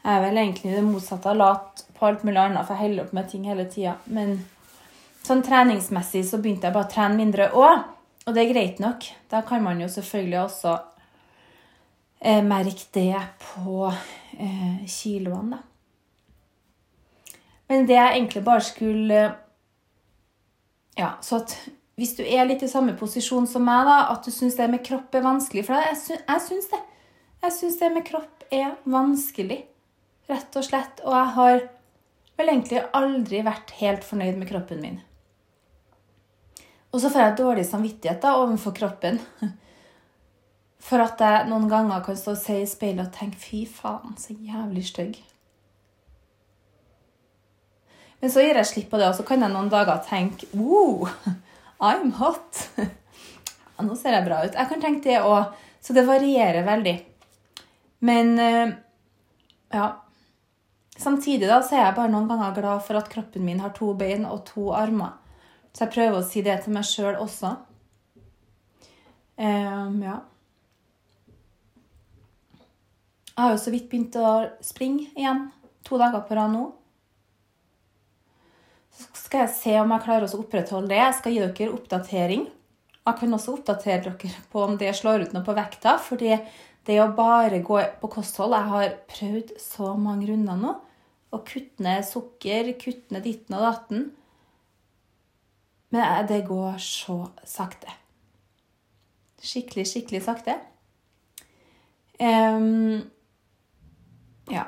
Jeg 0.00 0.10
er 0.16 0.24
vel 0.24 0.40
egentlig 0.42 0.72
det 0.74 0.82
motsatte 0.82 1.30
av 1.30 1.38
lat 1.38 1.84
på 1.94 2.08
alt 2.08 2.24
mulig 2.26 2.40
annet, 2.42 2.66
for 2.66 2.74
jeg 2.74 2.88
holder 2.88 3.04
opp 3.04 3.14
med 3.14 3.30
ting 3.30 3.46
hele 3.46 3.68
tida. 3.70 3.94
Men 4.10 4.34
sånn 5.22 5.44
treningsmessig 5.46 6.24
så 6.26 6.42
begynte 6.42 6.66
jeg 6.66 6.74
bare 6.74 6.88
å 6.88 6.92
trene 6.96 7.20
mindre 7.20 7.50
òg. 7.54 7.86
Og 8.26 8.34
det 8.34 8.42
er 8.42 8.52
greit 8.52 8.82
nok. 8.82 9.06
Da 9.30 9.44
kan 9.46 9.62
man 9.62 9.78
jo 9.80 9.86
selvfølgelig 9.92 10.40
også 10.42 10.74
eh, 12.18 12.42
merke 12.42 12.90
det 12.98 13.22
på 13.46 13.86
eh, 13.90 14.86
kiloene, 14.90 15.60
da. 15.60 15.66
Men 17.70 17.86
det 17.86 17.94
jeg 17.94 18.16
egentlig 18.16 18.40
bare 18.42 18.66
skulle 18.66 19.18
Ja, 20.98 21.12
så 21.22 21.38
at 21.44 21.52
hvis 22.00 22.14
du 22.16 22.22
er 22.24 22.46
litt 22.48 22.62
i 22.64 22.70
samme 22.70 22.94
posisjon 22.96 23.44
som 23.48 23.66
meg, 23.66 23.84
da, 23.84 24.06
at 24.14 24.24
du 24.24 24.32
syns 24.32 24.56
det 24.56 24.70
med 24.72 24.80
kropp 24.86 25.12
er 25.18 25.26
vanskelig 25.26 25.66
For 25.66 25.76
jeg, 25.76 25.98
sy 26.00 26.14
jeg 26.16 26.44
syns 26.46 26.70
det. 26.72 26.80
Jeg 27.44 27.56
syns 27.56 27.76
det 27.80 27.90
med 27.92 28.06
kropp 28.08 28.46
er 28.52 28.72
vanskelig, 28.88 29.58
rett 30.30 30.56
og 30.56 30.64
slett. 30.64 31.02
Og 31.04 31.12
jeg 31.12 31.34
har 31.36 31.60
vel 32.40 32.52
egentlig 32.54 32.80
aldri 32.96 33.42
vært 33.44 33.74
helt 33.82 34.06
fornøyd 34.08 34.40
med 34.40 34.48
kroppen 34.48 34.80
min. 34.80 35.00
Og 36.90 37.02
så 37.02 37.10
får 37.12 37.22
jeg 37.22 37.36
dårlig 37.42 37.66
samvittighet 37.68 38.24
da 38.24 38.32
overfor 38.40 38.74
kroppen. 38.80 39.20
For 40.88 41.04
at 41.04 41.20
jeg 41.20 41.50
noen 41.50 41.68
ganger 41.68 42.00
kan 42.04 42.16
stå 42.16 42.32
og 42.32 42.40
se 42.40 42.62
i 42.62 42.68
speilet 42.68 43.10
og 43.10 43.12
tenke 43.12 43.36
'fy 43.36 43.66
faen, 43.68 44.16
så 44.16 44.32
jævlig 44.32 44.86
stygg'. 44.88 45.20
Men 48.20 48.32
så 48.32 48.40
gir 48.40 48.56
jeg 48.56 48.68
slipp 48.68 48.90
på 48.90 48.98
det, 49.00 49.08
og 49.08 49.14
så 49.16 49.24
kan 49.28 49.44
jeg 49.44 49.52
noen 49.52 49.68
dager 49.72 50.00
tenke 50.08 50.48
wow, 50.56 51.06
I'm 51.80 52.12
hot. 52.12 52.68
Ja, 53.80 53.86
nå 53.88 53.94
ser 53.96 54.12
jeg 54.12 54.26
bra 54.26 54.42
ut. 54.44 54.52
Jeg 54.52 54.68
kan 54.68 54.80
tenke 54.82 55.08
det 55.08 55.22
òg. 55.24 55.54
Så 55.80 55.94
det 55.96 56.02
varierer 56.04 56.66
veldig. 56.66 56.92
Men 58.04 58.34
eh, 58.38 58.72
ja. 59.72 59.86
Samtidig 61.00 61.48
da, 61.48 61.62
så 61.64 61.78
er 61.78 61.86
jeg 61.86 61.96
bare 61.96 62.12
noen 62.12 62.28
ganger 62.28 62.58
glad 62.58 62.84
for 62.84 63.00
at 63.00 63.08
kroppen 63.08 63.46
min 63.46 63.62
har 63.64 63.72
to 63.72 63.94
bein 63.96 64.26
og 64.28 64.42
to 64.50 64.66
armer. 64.76 65.16
Så 65.72 65.86
jeg 65.86 65.94
prøver 65.94 66.18
å 66.18 66.26
si 66.26 66.42
det 66.44 66.58
til 66.60 66.74
meg 66.76 66.84
sjøl 66.84 67.16
også. 67.22 67.54
Um, 69.40 70.02
ja. 70.04 70.18
Jeg 73.30 73.40
har 73.40 73.54
jo 73.54 73.62
så 73.62 73.72
vidt 73.72 73.88
begynt 73.88 74.20
å 74.20 74.34
springe 74.60 75.08
igjen. 75.16 75.46
To 75.88 75.96
dager 75.96 76.26
på 76.28 76.36
rad 76.36 76.52
nå. 76.52 76.66
Skal 79.30 79.44
jeg 79.44 79.54
se 79.54 79.72
om 79.78 79.92
jeg 79.94 80.02
klarer 80.02 80.24
å 80.26 80.38
opprettholde 80.42 80.90
det. 80.90 80.96
Jeg 80.98 81.14
skal 81.20 81.34
gi 81.36 81.42
dere 81.44 81.74
oppdatering. 81.76 82.40
Jeg 83.06 83.18
kan 83.20 83.34
også 83.36 83.52
oppdatere 83.54 84.10
dere 84.18 84.40
på 84.50 84.62
om 84.64 84.72
det 84.80 84.88
slår 84.98 85.22
ut 85.22 85.36
noe 85.36 85.46
på 85.46 85.54
vekta. 85.54 85.92
fordi 86.02 86.32
det 86.82 86.96
å 86.98 87.12
bare 87.14 87.60
gå 87.62 87.78
på 88.00 88.10
kosthold 88.10 88.56
Jeg 88.56 88.68
har 88.72 88.96
prøvd 89.06 89.52
så 89.62 89.92
mange 89.94 90.26
runder 90.26 90.58
nå. 90.58 90.72
Å 91.30 91.38
kutte 91.46 91.78
ned 91.78 92.02
sukker, 92.08 92.72
kutte 92.74 93.14
ned 93.14 93.22
ditten 93.22 93.54
og 93.54 93.62
datten. 93.68 94.02
Men 95.94 96.26
det 96.26 96.40
går 96.50 96.82
så 96.82 97.20
sakte. 97.46 97.86
Skikkelig, 99.38 99.86
skikkelig 99.86 100.24
sakte. 100.26 100.58
Um, 102.18 103.06
ja. 104.50 104.66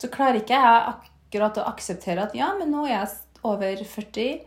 Så 0.00 0.08
klarer 0.08 0.40
ikke 0.40 0.56
jeg 0.56 0.82
akkurat 0.94 1.60
å 1.60 1.68
akseptere 1.68 2.24
at 2.24 2.34
ja, 2.34 2.54
men 2.56 2.72
nå 2.72 2.88
er 2.88 2.94
jeg 2.94 3.25
over 3.46 3.82
40. 3.84 4.42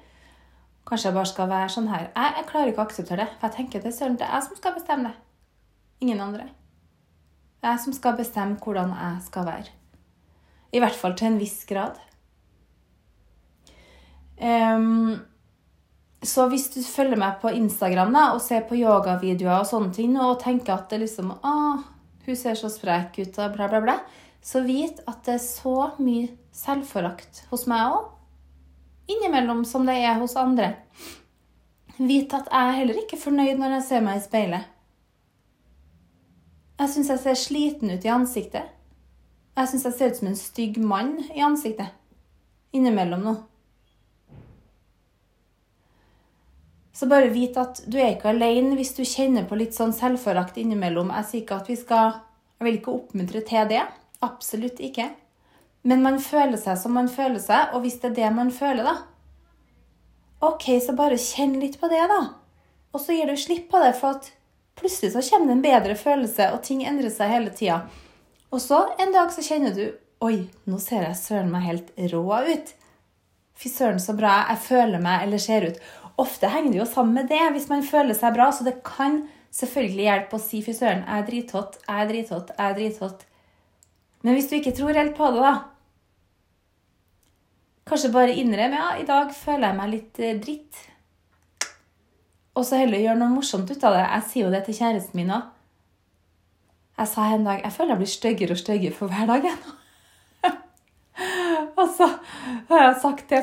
Kanskje 0.90 1.10
jeg 1.10 1.16
bare 1.16 1.32
skal 1.32 1.50
være 1.52 1.72
sånn 1.74 1.90
her. 1.92 2.10
Jeg, 2.12 2.36
jeg 2.40 2.48
klarer 2.50 2.72
ikke 2.72 2.84
å 2.84 2.88
akseptere 2.88 3.24
det. 3.24 3.34
For 3.40 3.48
jeg 3.48 3.58
tenker 3.58 3.84
det 3.84 3.94
er 3.94 4.14
jeg 4.26 4.46
som 4.48 4.60
skal 4.60 4.76
bestemme 4.78 5.12
det. 5.12 5.16
Ingen 6.06 6.22
andre. 6.24 6.50
Jeg 7.64 7.82
som 7.84 7.96
skal 7.96 8.20
bestemme 8.20 8.60
hvordan 8.64 8.94
jeg 8.96 9.26
skal 9.26 9.50
være. 9.50 9.74
I 10.72 10.84
hvert 10.84 10.96
fall 10.96 11.18
til 11.18 11.32
en 11.32 11.42
viss 11.42 11.58
grad. 11.70 11.98
Um, 14.40 15.18
så 16.24 16.46
hvis 16.52 16.70
du 16.72 16.80
følger 16.86 17.20
meg 17.20 17.42
på 17.42 17.52
Instagram 17.56 18.14
da, 18.16 18.30
og 18.36 18.44
ser 18.44 18.64
på 18.70 18.78
yogavideoer 18.80 19.64
og 19.64 19.68
sånne 19.68 19.92
ting, 19.96 20.16
og 20.20 20.40
tenker 20.44 20.76
at 20.78 20.92
det 20.92 21.02
liksom 21.04 21.34
ah, 21.44 21.84
hun 22.26 22.38
ser 22.38 22.56
så 22.60 22.70
sprek 22.72 23.20
ut, 23.20 23.40
og 23.40 23.56
bla, 23.56 23.68
bla, 23.72 23.84
bla 23.84 23.98
så 24.42 24.62
vit 24.64 25.02
at 25.08 25.24
det 25.26 25.36
er 25.36 25.44
så 25.44 25.76
mye 26.00 26.30
selvforakt 26.56 27.44
hos 27.52 27.66
meg 27.70 27.92
òg. 27.92 28.08
Innimellom 29.10 29.64
som 29.66 29.88
det 29.90 29.98
er 30.06 30.20
hos 30.22 30.36
andre. 30.38 30.74
Vit 31.98 32.34
at 32.36 32.48
jeg 32.48 32.68
er 32.68 32.78
heller 32.78 33.00
ikke 33.02 33.20
fornøyd 33.20 33.58
når 33.60 33.80
jeg 33.80 33.88
ser 33.90 34.04
meg 34.06 34.20
i 34.20 34.26
speilet. 34.26 34.68
Jeg 36.80 36.94
syns 36.94 37.10
jeg 37.12 37.24
ser 37.26 37.40
sliten 37.40 37.92
ut 37.92 38.06
i 38.06 38.12
ansiktet. 38.14 38.70
Jeg 39.58 39.68
syns 39.68 39.86
jeg 39.90 39.96
ser 39.98 40.12
ut 40.12 40.20
som 40.22 40.30
en 40.30 40.40
stygg 40.40 40.78
mann 40.80 41.18
i 41.36 41.44
ansiktet. 41.44 41.92
Innimellom 42.72 43.26
nå. 43.26 43.34
Så 46.96 47.08
bare 47.08 47.32
vit 47.32 47.58
at 47.60 47.82
du 47.88 47.98
er 48.00 48.14
ikke 48.14 48.32
alene 48.34 48.76
hvis 48.76 48.94
du 48.96 49.06
kjenner 49.08 49.46
på 49.48 49.58
litt 49.60 49.76
sånn 49.76 49.94
selvforakt 49.96 50.58
innimellom. 50.60 51.12
Jeg 51.16 51.28
sier 51.28 51.44
ikke 51.46 51.60
at 51.64 51.72
vi 51.72 51.80
skal 51.80 52.18
Jeg 52.60 52.68
vil 52.68 52.78
ikke 52.82 52.92
oppmuntre 52.92 53.42
til 53.48 53.68
det. 53.70 53.84
Absolutt 54.20 54.82
ikke. 54.84 55.06
Men 55.88 56.04
man 56.04 56.20
føler 56.20 56.60
seg 56.60 56.78
som 56.82 56.96
man 56.98 57.08
føler 57.12 57.40
seg, 57.40 57.74
og 57.74 57.86
hvis 57.86 58.02
det 58.02 58.12
er 58.12 58.18
det 58.18 58.34
man 58.36 58.52
føler, 58.52 58.84
da 58.84 58.98
OK, 60.40 60.70
så 60.80 60.94
bare 60.96 61.20
kjenn 61.20 61.58
litt 61.60 61.76
på 61.82 61.90
det, 61.92 62.00
da. 62.08 62.20
Og 62.96 63.02
så 63.04 63.16
gir 63.16 63.28
du 63.28 63.36
slipp 63.36 63.68
på 63.72 63.80
det, 63.84 63.92
for 64.00 64.22
plutselig 64.80 65.12
så 65.12 65.24
kommer 65.28 65.52
det 65.52 65.56
en 65.58 65.66
bedre 65.66 65.96
følelse, 66.00 66.52
og 66.56 66.62
ting 66.64 66.86
endrer 66.88 67.12
seg 67.12 67.34
hele 67.34 67.52
tida. 67.56 67.82
Og 68.50 68.62
så 68.64 68.86
en 69.04 69.12
dag 69.14 69.34
så 69.36 69.44
kjenner 69.46 69.76
du 69.76 69.90
Oi, 70.20 70.50
nå 70.68 70.76
ser 70.84 71.06
jeg 71.06 71.16
søren 71.16 71.52
meg 71.52 71.64
helt 71.64 71.92
rå 72.12 72.24
ut. 72.28 72.72
Fy 73.56 73.70
søren, 73.72 74.02
så 74.04 74.12
bra 74.18 74.34
jeg 74.50 74.60
føler 74.66 75.00
meg 75.00 75.22
eller 75.24 75.40
ser 75.40 75.68
ut. 75.70 75.78
Ofte 76.20 76.50
henger 76.52 76.74
det 76.74 76.82
jo 76.82 76.88
sammen 76.90 77.16
med 77.16 77.30
det 77.32 77.46
hvis 77.56 77.70
man 77.72 77.86
føler 77.88 78.18
seg 78.18 78.36
bra, 78.36 78.50
så 78.52 78.68
det 78.68 78.82
kan 78.84 79.22
selvfølgelig 79.56 80.08
hjelpe 80.10 80.36
å 80.36 80.44
si 80.44 80.60
fy 80.66 80.76
søren, 80.76 81.06
jeg 81.08 81.24
er 81.24 81.30
drithot, 81.30 81.80
jeg 81.86 82.04
er 82.04 82.12
drithot, 82.12 82.52
jeg 82.58 82.66
er 82.66 82.76
drithot. 82.82 83.24
Men 84.24 84.36
hvis 84.36 84.50
du 84.50 84.58
ikke 84.58 84.76
tror 84.76 84.98
helt 84.98 85.16
på 85.18 85.32
det, 85.34 85.44
da 85.44 85.58
Kanskje 87.90 88.12
bare 88.14 88.36
innrøm 88.38 88.76
ja, 88.78 88.90
i 89.02 89.06
dag 89.08 89.32
føler 89.34 89.72
jeg 89.72 89.78
meg 89.80 89.88
litt 89.90 90.20
eh, 90.22 90.36
dritt. 90.38 90.82
Og 92.54 92.66
så 92.68 92.78
heller 92.78 93.02
gjøre 93.02 93.18
noe 93.18 93.34
morsomt 93.34 93.72
ut 93.72 93.86
av 93.88 93.96
det. 93.96 94.04
Jeg 94.04 94.26
sier 94.30 94.46
jo 94.46 94.52
det 94.54 94.60
til 94.68 94.78
kjæresten 94.78 95.18
min 95.18 95.32
òg. 95.34 95.48
Jeg 97.00 97.10
sa 97.10 97.26
en 97.34 97.48
dag 97.48 97.64
jeg 97.64 97.74
føler 97.74 97.96
jeg 97.96 98.02
blir 98.02 98.12
styggere 98.12 98.54
og 98.54 98.62
styggere 98.62 98.98
for 98.98 99.10
hver 99.10 99.32
dag. 99.32 99.48
og 101.80 101.88
så 101.96 102.12
har 102.70 102.84
jeg 102.84 103.02
sagt 103.02 103.34
det 103.34 103.42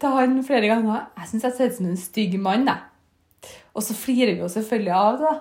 til 0.00 0.16
han 0.16 0.40
flere 0.46 0.72
ganger. 0.72 1.08
Jeg 1.18 1.28
syns 1.28 1.46
jeg 1.48 1.56
ser 1.58 1.72
ut 1.72 1.78
som 1.80 1.90
en 1.90 2.02
stygg 2.06 2.38
mann. 2.40 2.68
Jeg. 2.70 3.52
Og 3.74 3.84
så 3.84 3.96
flirer 3.98 4.36
vi 4.36 4.44
jo 4.44 4.48
selvfølgelig 4.56 4.94
av 4.96 5.20
det. 5.20 5.34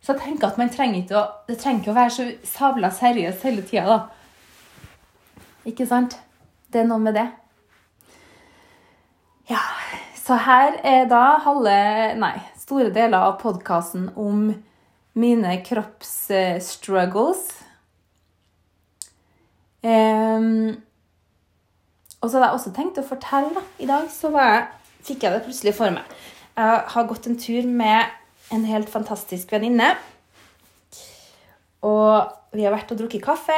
Så 0.00 0.14
jeg 0.14 0.22
tenker 0.22 0.48
at 0.48 0.58
man 0.60 0.72
trenger 0.72 1.02
ikke 1.02 1.18
å, 1.18 1.26
det 1.48 1.58
trenger 1.60 1.82
ikke 1.82 1.92
å 1.92 1.98
være 1.98 2.14
så 2.14 2.26
sabla 2.48 2.90
seriøs 2.94 3.42
hele 3.44 3.64
tida, 3.68 3.98
da. 3.98 5.44
Ikke 5.68 5.84
sant? 5.88 6.16
Det 6.72 6.80
er 6.80 6.88
noe 6.88 7.02
med 7.02 7.18
det. 7.18 7.26
Ja, 9.50 9.60
så 10.16 10.38
her 10.40 10.78
er 10.86 11.08
da 11.10 11.40
halve 11.44 11.76
Nei, 12.20 12.36
store 12.60 12.92
deler 12.94 13.26
av 13.26 13.40
podkasten 13.42 14.08
om 14.16 14.52
mine 15.18 15.56
kroppsstruggles. 15.66 17.48
Um, 19.82 20.76
og 22.20 22.28
så 22.28 22.36
hadde 22.36 22.46
jeg 22.46 22.56
også 22.58 22.72
tenkt 22.76 23.00
å 23.00 23.06
fortelle 23.08 23.52
da, 23.56 23.62
I 23.80 23.88
dag 23.88 24.08
så 24.12 24.30
jeg, 24.36 24.64
fikk 25.08 25.24
jeg 25.24 25.34
det 25.34 25.44
plutselig 25.46 25.74
for 25.76 25.92
meg. 25.94 26.16
Jeg 26.60 26.82
har 26.94 27.08
gått 27.08 27.28
en 27.30 27.38
tur 27.40 27.68
med 27.68 28.19
en 28.50 28.64
helt 28.66 28.90
fantastisk 28.90 29.52
venninne. 29.54 29.92
Og 31.86 32.56
vi 32.56 32.66
har 32.66 32.74
vært 32.74 32.90
og 32.92 33.00
drukket 33.00 33.24
kaffe. 33.24 33.56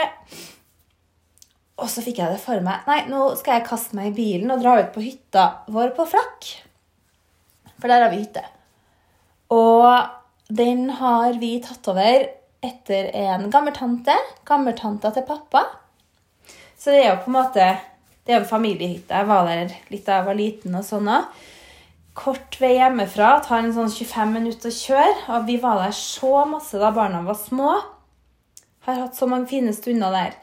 Og 1.83 1.89
så 1.91 2.05
fikk 2.05 2.21
jeg 2.21 2.35
det 2.35 2.43
for 2.43 2.63
meg. 2.65 2.85
Nei, 2.87 3.01
nå 3.11 3.33
skal 3.39 3.59
jeg 3.59 3.69
kaste 3.71 3.97
meg 3.99 4.13
i 4.13 4.17
bilen 4.17 4.53
og 4.55 4.63
dra 4.63 4.77
ut 4.79 4.93
på 4.95 5.03
hytta 5.03 5.47
vår 5.73 5.95
på 5.97 6.07
Flakk. 6.13 6.51
For 7.81 7.91
der 7.91 8.05
har 8.05 8.13
vi 8.13 8.21
hytte. 8.23 8.45
Og 9.53 9.89
den 10.53 10.91
har 11.01 11.39
vi 11.41 11.57
tatt 11.65 11.89
over 11.91 12.29
etter 12.63 13.09
en 13.19 13.49
gammeltante. 13.51 14.15
Gammeltanta 14.47 15.11
til 15.17 15.27
pappa. 15.27 15.65
Så 16.79 16.93
det 16.93 17.03
er 17.03 17.11
jo 17.13 17.23
på 17.25 17.31
en 17.31 17.39
måte 17.39 17.67
Det 18.23 18.37
er 18.37 18.45
jo 18.45 18.47
familiehytte. 18.47 19.19
Jeg 19.19 19.27
var 19.27 19.49
der 19.49 19.73
litt 19.91 20.05
da 20.07 20.21
jeg 20.21 20.27
var 20.29 20.37
liten 20.39 20.77
og 20.79 20.85
sånn 20.87 21.09
òg. 21.11 21.41
Kort 22.15 22.59
vei 22.61 22.75
hjemmefra. 22.77 23.39
Tar 23.45 23.63
en 23.63 23.73
sånn 23.73 23.91
25 23.93 24.35
minutter 24.35 24.73
å 24.73 24.77
kjøre. 24.77 25.15
Og 25.37 25.49
vi 25.49 25.57
var 25.63 25.81
der 25.81 25.97
så 25.97 26.45
masse 26.49 26.81
da 26.81 26.93
barna 26.95 27.23
var 27.25 27.39
små. 27.41 27.73
Har 28.87 29.01
hatt 29.05 29.17
så 29.17 29.29
mange 29.31 29.49
fine 29.53 29.73
stunder 29.77 30.13
der. 30.13 30.37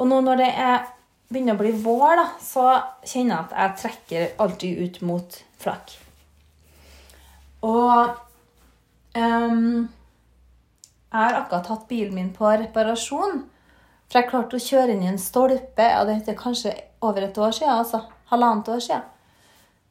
Og 0.00 0.08
nå 0.08 0.22
når 0.24 0.40
det 0.40 0.48
er, 0.64 0.88
begynner 1.28 1.58
å 1.58 1.60
bli 1.60 1.74
vår, 1.84 2.16
da, 2.16 2.26
så 2.40 2.66
kjenner 3.04 3.34
jeg 3.34 3.44
at 3.44 3.56
jeg 3.58 3.78
trekker 3.82 4.42
alltid 4.42 4.80
ut 4.80 5.00
mot 5.06 5.38
flak. 5.60 5.96
Og 7.66 8.16
um, 9.18 9.88
jeg 11.10 11.18
har 11.18 11.36
akkurat 11.42 11.66
tatt 11.66 11.88
bilen 11.90 12.16
min 12.16 12.32
på 12.32 12.48
reparasjon. 12.48 13.42
For 14.08 14.18
jeg 14.22 14.30
klarte 14.30 14.56
å 14.56 14.62
kjøre 14.62 14.94
inn 14.94 15.04
i 15.04 15.10
en 15.12 15.20
stolpe, 15.20 15.86
og 15.98 16.08
det 16.08 16.20
er 16.32 16.38
kanskje 16.38 16.72
over 17.04 17.26
et 17.26 17.38
år 17.38 17.52
siden. 17.54 17.76
altså 17.76 18.06
Halvannet 18.30 18.70
år 18.72 18.82
siden. 18.86 19.08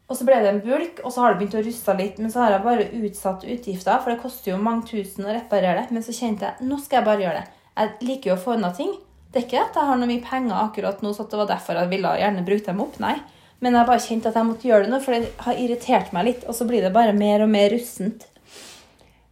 Og 0.09 0.17
så 0.17 0.25
ble 0.25 0.39
det 0.41 0.49
en 0.49 0.63
bulk, 0.63 1.03
og 1.05 1.13
så 1.13 1.21
har 1.21 1.33
det 1.33 1.39
begynt 1.39 1.59
å 1.59 1.65
ruste 1.65 1.93
litt. 1.97 2.17
Men 2.17 2.31
så 2.33 2.41
har 2.41 2.55
jeg 2.55 2.65
bare 2.65 2.87
utsatt 2.97 3.45
utgifter, 3.45 3.99
for 4.01 4.11
det 4.11 4.21
koster 4.23 4.51
jo 4.51 4.61
mange 4.61 4.87
tusen 4.89 5.27
å 5.27 5.35
reparere 5.35 5.83
det. 5.83 5.93
Men 5.93 6.05
så 6.05 6.15
kjente 6.15 6.47
jeg 6.47 6.69
nå 6.69 6.79
skal 6.81 6.99
jeg 6.99 7.07
bare 7.11 7.25
gjøre 7.25 7.43
det. 7.43 7.59
Jeg 7.79 8.09
liker 8.09 8.31
jo 8.31 8.37
å 8.37 8.41
få 8.41 8.55
unna 8.57 8.71
ting. 8.75 8.95
Det 9.29 9.43
er 9.43 9.45
ikke 9.45 9.61
at 9.61 9.77
jeg 9.77 9.89
har 9.91 9.99
noe 10.01 10.09
mye 10.09 10.25
penger 10.25 10.57
akkurat 10.57 11.03
nå, 11.05 11.11
så 11.13 11.27
det 11.29 11.37
var 11.37 11.51
derfor 11.51 11.77
jeg 11.77 11.91
ville 11.91 12.15
gjerne 12.23 12.45
bruke 12.47 12.65
dem 12.71 12.81
opp. 12.81 12.97
Nei. 13.03 13.19
Men 13.59 13.75
jeg 13.75 13.89
bare 13.91 14.01
kjente 14.01 14.31
at 14.31 14.39
jeg 14.39 14.47
måtte 14.47 14.69
gjøre 14.69 14.87
det 14.87 14.93
nå, 14.93 14.99
for 15.03 15.15
det 15.15 15.45
har 15.45 15.61
irritert 15.61 16.13
meg 16.15 16.25
litt. 16.25 16.47
Og 16.49 16.57
så 16.57 16.65
blir 16.65 16.81
det 16.81 16.93
bare 16.95 17.13
mer 17.13 17.43
og 17.45 17.51
mer 17.51 17.69
russent. 17.75 18.25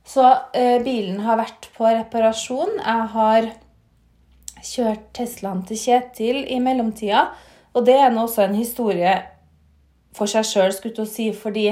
Så 0.08 0.28
eh, 0.54 0.78
bilen 0.86 1.24
har 1.26 1.40
vært 1.40 1.72
på 1.76 1.88
reparasjon. 1.90 2.78
Jeg 2.78 3.08
har 3.16 3.50
kjørt 4.68 5.10
Teslaen 5.18 5.66
til 5.66 5.82
Kjetil 5.82 6.44
i 6.46 6.62
mellomtida. 6.62 7.26
Og 7.74 7.88
det 7.88 7.98
er 7.98 8.14
nå 8.14 8.28
også 8.28 8.46
en 8.46 8.56
historie 8.58 9.16
for 10.18 10.30
seg 10.30 10.46
sjøl, 10.48 10.74
skulle 10.76 11.06
jeg 11.06 11.14
si, 11.14 11.28
fordi 11.36 11.70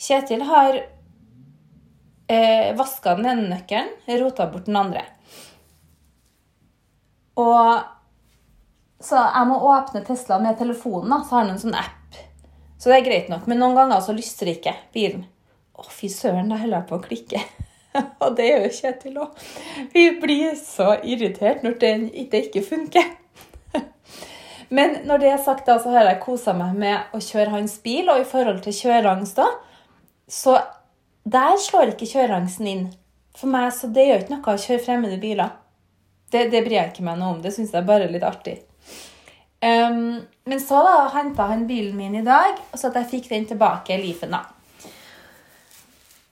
Kjetil 0.00 0.46
har 0.48 0.78
eh, 2.30 2.70
vaska 2.78 3.16
den 3.18 3.28
ene 3.28 3.48
nøkkelen, 3.50 3.90
rota 4.22 4.46
bort 4.48 4.68
den 4.70 4.78
andre. 4.80 5.04
Og 7.40 7.80
Så 9.00 9.16
jeg 9.16 9.48
må 9.48 9.56
åpne 9.64 10.02
Tesla 10.04 10.36
med 10.42 10.58
telefonen, 10.58 11.08
da, 11.08 11.22
så 11.24 11.38
har 11.38 11.46
han 11.46 11.54
en 11.54 11.60
sånn 11.62 11.76
app. 11.78 12.18
Så 12.76 12.90
det 12.90 12.98
er 12.98 13.06
greit 13.06 13.30
nok. 13.32 13.46
Men 13.48 13.62
noen 13.62 13.78
ganger 13.78 14.02
så 14.04 14.12
lystrer 14.12 14.54
ikke 14.54 14.74
bilen. 14.92 15.22
Å, 15.72 15.86
fy 15.88 16.10
søren, 16.12 16.50
da 16.52 16.58
holder 16.60 16.82
jeg 16.82 16.88
på 16.90 16.98
å 16.98 17.04
klikke. 17.06 17.40
Og 18.24 18.36
det 18.36 18.50
gjør 18.50 18.66
Kjetil 18.76 19.16
òg. 19.22 19.40
Vi 19.94 20.04
blir 20.20 20.52
så 20.60 20.94
irritert 21.00 21.64
når 21.64 21.78
det, 21.80 21.94
ikke 22.44 22.64
funker. 22.64 23.08
Men 24.70 25.00
når 25.08 25.22
det 25.22 25.30
er 25.32 25.42
sagt, 25.42 25.66
da, 25.66 25.80
så 25.82 25.90
har 25.94 26.06
jeg 26.06 26.22
kosa 26.22 26.54
meg 26.54 26.76
med 26.78 27.14
å 27.16 27.20
kjøre 27.22 27.56
hans 27.56 27.76
bil. 27.82 28.10
Og 28.12 28.22
i 28.22 28.28
forhold 28.28 28.62
til 28.64 28.76
kjøreangst, 28.76 29.40
da, 29.40 29.48
så 30.30 30.56
der 31.26 31.58
slår 31.58 31.94
ikke 31.94 32.08
kjøreangsten 32.12 32.68
inn. 32.70 32.84
For 33.36 33.50
meg 33.50 33.72
så 33.74 33.90
det 33.90 34.06
gjør 34.06 34.22
ikke 34.24 34.36
noe 34.36 34.54
å 34.54 34.62
kjøre 34.64 34.84
fremmede 34.84 35.18
biler. 35.22 35.56
Det, 36.30 36.46
det 36.52 36.62
bryr 36.62 36.78
jeg 36.78 36.92
ikke 36.92 37.06
meg 37.06 37.18
noe 37.18 37.34
om. 37.34 37.42
Det 37.42 37.52
syns 37.54 37.74
jeg 37.74 37.86
bare 37.88 38.06
er 38.06 38.14
litt 38.14 38.26
artig. 38.26 38.60
Um, 39.60 40.22
men 40.48 40.62
så 40.62 40.78
da 40.86 40.94
henta 41.12 41.50
han 41.50 41.66
bilen 41.68 41.98
min 41.98 42.14
i 42.16 42.24
dag, 42.24 42.56
så 42.72 42.88
at 42.88 42.96
jeg 43.02 43.10
fikk 43.10 43.28
den 43.32 43.50
tilbake 43.50 43.92
i 43.96 44.00
Leafen. 44.00 44.32
da. 44.32 44.44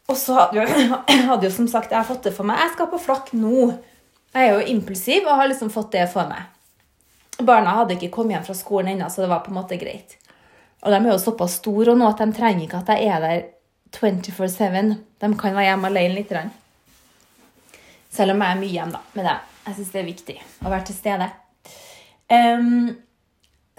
Og 0.08 0.16
så 0.16 0.38
hadde 0.38 0.62
jo, 0.62 0.64
hadde 1.30 1.48
jo 1.48 1.52
som 1.52 1.68
sagt 1.68 1.92
jeg 1.92 2.08
fått 2.08 2.30
det 2.30 2.36
for 2.36 2.48
meg. 2.48 2.62
Jeg 2.62 2.76
skal 2.76 2.90
på 2.92 3.02
flakk 3.02 3.34
nå. 3.36 3.72
Jeg 4.32 4.46
er 4.46 4.54
jo 4.54 4.70
impulsiv 4.76 5.26
og 5.26 5.40
har 5.40 5.50
liksom 5.50 5.72
fått 5.72 5.92
det 5.96 6.06
for 6.12 6.30
meg. 6.30 6.46
Barna 7.38 7.76
hadde 7.78 7.94
ikke 7.94 8.10
kommet 8.14 8.34
hjem 8.36 8.46
fra 8.48 8.56
skolen 8.58 8.92
ennå, 8.94 9.10
så 9.10 9.22
det 9.22 9.30
var 9.30 9.44
på 9.44 9.52
en 9.52 9.60
måte 9.60 9.78
greit. 9.78 10.16
Og 10.82 10.90
de 10.92 10.98
er 10.98 11.10
jo 11.12 11.18
såpass 11.22 11.58
store 11.60 11.94
nå 11.98 12.06
at 12.08 12.22
de 12.22 12.34
trenger 12.34 12.64
ikke 12.64 12.82
at 12.82 12.94
jeg 12.94 13.10
er 13.10 13.24
der 13.24 13.44
24-7. 13.94 14.94
De 15.18 15.30
kan 15.38 15.56
være 15.56 15.68
hjemme 15.70 15.90
alene 15.90 16.18
litt. 16.18 16.32
Selv 18.14 18.34
om 18.34 18.42
jeg 18.42 18.54
er 18.54 18.62
mye 18.62 18.74
hjemme 18.74 18.96
da, 18.96 19.02
med 19.14 19.28
dem. 19.30 19.44
Jeg 19.68 19.76
syns 19.76 19.92
det 19.92 20.00
er 20.00 20.08
viktig 20.08 20.38
å 20.64 20.72
være 20.72 20.86
til 20.88 20.96
stede. 20.96 21.28
Um, 22.28 22.88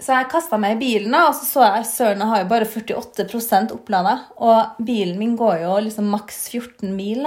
så 0.00 0.16
jeg 0.16 0.30
kasta 0.32 0.56
meg 0.60 0.76
i 0.76 0.80
bilen, 0.80 1.14
og 1.18 1.34
så 1.36 1.46
så 1.48 1.64
jeg 1.66 1.88
søren, 1.90 2.22
jeg 2.22 2.32
har 2.32 2.42
jo 2.44 2.50
bare 2.52 2.68
48% 2.68 3.74
opplada. 3.76 4.14
Og 4.40 4.80
bilen 4.86 5.18
min 5.20 5.36
går 5.40 5.64
jo 5.64 5.74
liksom 5.84 6.08
maks 6.14 6.46
14 6.52 6.94
mil. 6.96 7.26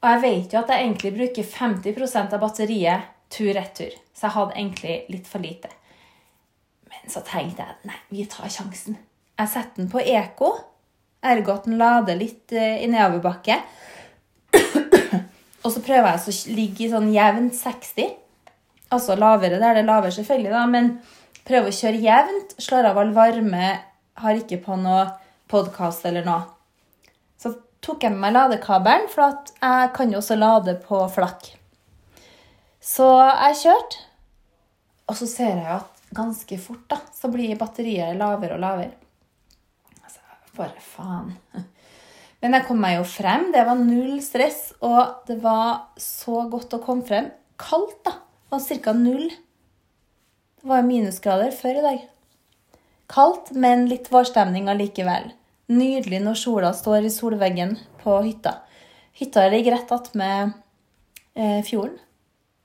Og 0.00 0.08
jeg 0.08 0.22
vet 0.24 0.52
jo 0.52 0.60
at 0.60 0.72
jeg 0.72 0.84
egentlig 0.84 1.14
bruker 1.16 1.48
50% 1.54 2.36
av 2.36 2.44
batteriet 2.44 3.16
tur-retur. 3.32 3.94
Så 4.14 4.26
jeg 4.26 4.36
hadde 4.36 4.56
egentlig 4.56 4.96
litt 5.12 5.28
for 5.30 5.42
lite. 5.42 5.70
Men 6.90 7.12
så 7.12 7.22
tenkte 7.26 7.64
jeg 7.64 7.90
nei, 7.90 8.00
vi 8.10 8.26
tar 8.30 8.50
sjansen. 8.52 8.98
Jeg 9.40 9.48
setter 9.48 9.80
den 9.80 9.90
på 9.92 10.02
eko, 10.02 10.50
ergo 11.24 11.54
at 11.54 11.68
den 11.68 11.78
lader 11.80 12.18
litt 12.18 12.52
eh, 12.52 12.82
i 12.84 12.88
nedoverbakke. 12.90 13.60
Og 15.60 15.72
så 15.74 15.82
prøver 15.84 16.08
jeg 16.08 16.20
å 16.32 16.56
ligge 16.56 16.84
i 16.86 16.90
sånn 16.92 17.10
jevnt 17.12 17.56
60. 17.56 18.14
Altså 18.90 19.16
lavere 19.18 19.60
der 19.60 19.76
det 19.76 19.84
er 19.84 19.88
lavere, 19.88 20.12
selvfølgelig, 20.14 20.52
da, 20.54 20.64
men 20.66 20.94
prøver 21.46 21.70
å 21.70 21.76
kjøre 21.76 22.04
jevnt. 22.04 22.54
Slår 22.58 22.90
av 22.90 23.00
all 23.00 23.12
varme. 23.16 23.74
Har 24.20 24.40
ikke 24.40 24.60
på 24.64 24.76
noe 24.80 25.06
podkast 25.50 26.04
eller 26.08 26.26
noe. 26.26 26.42
Så 27.40 27.54
tok 27.84 28.04
jeg 28.04 28.12
med 28.16 28.24
meg 28.24 28.36
ladekabelen, 28.36 29.08
for 29.12 29.24
jeg 29.60 29.92
kan 29.96 30.12
jo 30.12 30.20
også 30.20 30.36
lade 30.40 30.76
på 30.84 31.00
flakk. 31.12 31.52
Så 32.80 33.06
jeg 33.20 33.58
kjørte, 33.60 34.04
og 35.10 35.18
så 35.18 35.26
ser 35.28 35.58
jeg 35.58 35.74
at 35.74 36.00
ganske 36.16 36.56
fort 36.62 36.86
da, 36.90 37.00
så 37.14 37.28
blir 37.32 37.58
batteriet 37.60 38.16
lavere 38.18 38.56
og 38.56 38.62
lavere. 38.62 38.94
Altså, 40.00 40.22
bare 40.56 40.84
faen. 40.84 41.34
Men 42.40 42.56
jeg 42.56 42.64
kom 42.66 42.80
meg 42.80 42.96
jo 42.96 43.04
frem. 43.04 43.50
Det 43.52 43.66
var 43.68 43.76
null 43.76 44.16
stress, 44.24 44.70
og 44.80 45.26
det 45.28 45.36
var 45.42 45.90
så 46.00 46.46
godt 46.50 46.78
å 46.78 46.82
komme 46.82 47.04
frem. 47.06 47.28
Kaldt, 47.60 48.00
da. 48.06 48.16
Det 48.48 48.56
var 48.56 48.80
ca. 48.86 48.94
null. 48.96 49.28
Det 50.60 50.68
var 50.68 50.86
minusgrader 50.86 51.52
før 51.56 51.82
i 51.82 51.84
dag. 51.84 52.08
Kaldt, 53.10 53.52
men 53.52 53.88
litt 53.90 54.08
vårstemning 54.12 54.70
allikevel. 54.72 55.30
Nydelig 55.70 56.22
når 56.24 56.38
sola 56.38 56.72
står 56.74 57.06
i 57.06 57.12
solveggen 57.12 57.76
på 58.00 58.16
hytta. 58.24 58.56
Hytta 59.20 59.44
ligger 59.52 59.76
rett 59.76 59.92
attmed 59.92 60.54
eh, 61.34 61.60
fjorden, 61.66 61.98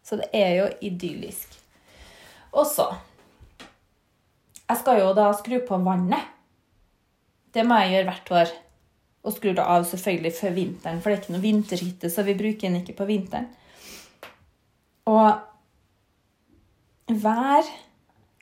så 0.06 0.20
det 0.22 0.30
er 0.38 0.52
jo 0.60 0.70
idyllisk. 0.86 1.58
Og 2.54 2.68
så 2.70 2.94
Jeg 4.66 4.80
skal 4.80 4.98
jo 4.98 5.10
da 5.14 5.28
skru 5.38 5.60
på 5.62 5.78
vannet. 5.86 6.24
Det 7.54 7.62
må 7.68 7.76
jeg 7.84 7.92
gjøre 7.92 8.06
hvert 8.08 8.32
år. 8.34 8.54
Og 9.26 9.34
skrur 9.36 9.54
det 9.58 9.66
av 9.66 9.84
selvfølgelig 9.86 10.32
før 10.34 10.56
vinteren, 10.56 11.02
for 11.02 11.10
det 11.10 11.18
er 11.18 11.22
ikke 11.22 11.34
noe 11.36 11.44
vinterhytte, 11.44 12.10
så 12.10 12.26
vi 12.26 12.34
bruker 12.38 12.66
den 12.66 12.80
ikke 12.80 12.98
på 12.98 13.06
vinteren. 13.10 13.46
Og 15.06 15.38
hver 17.14 17.70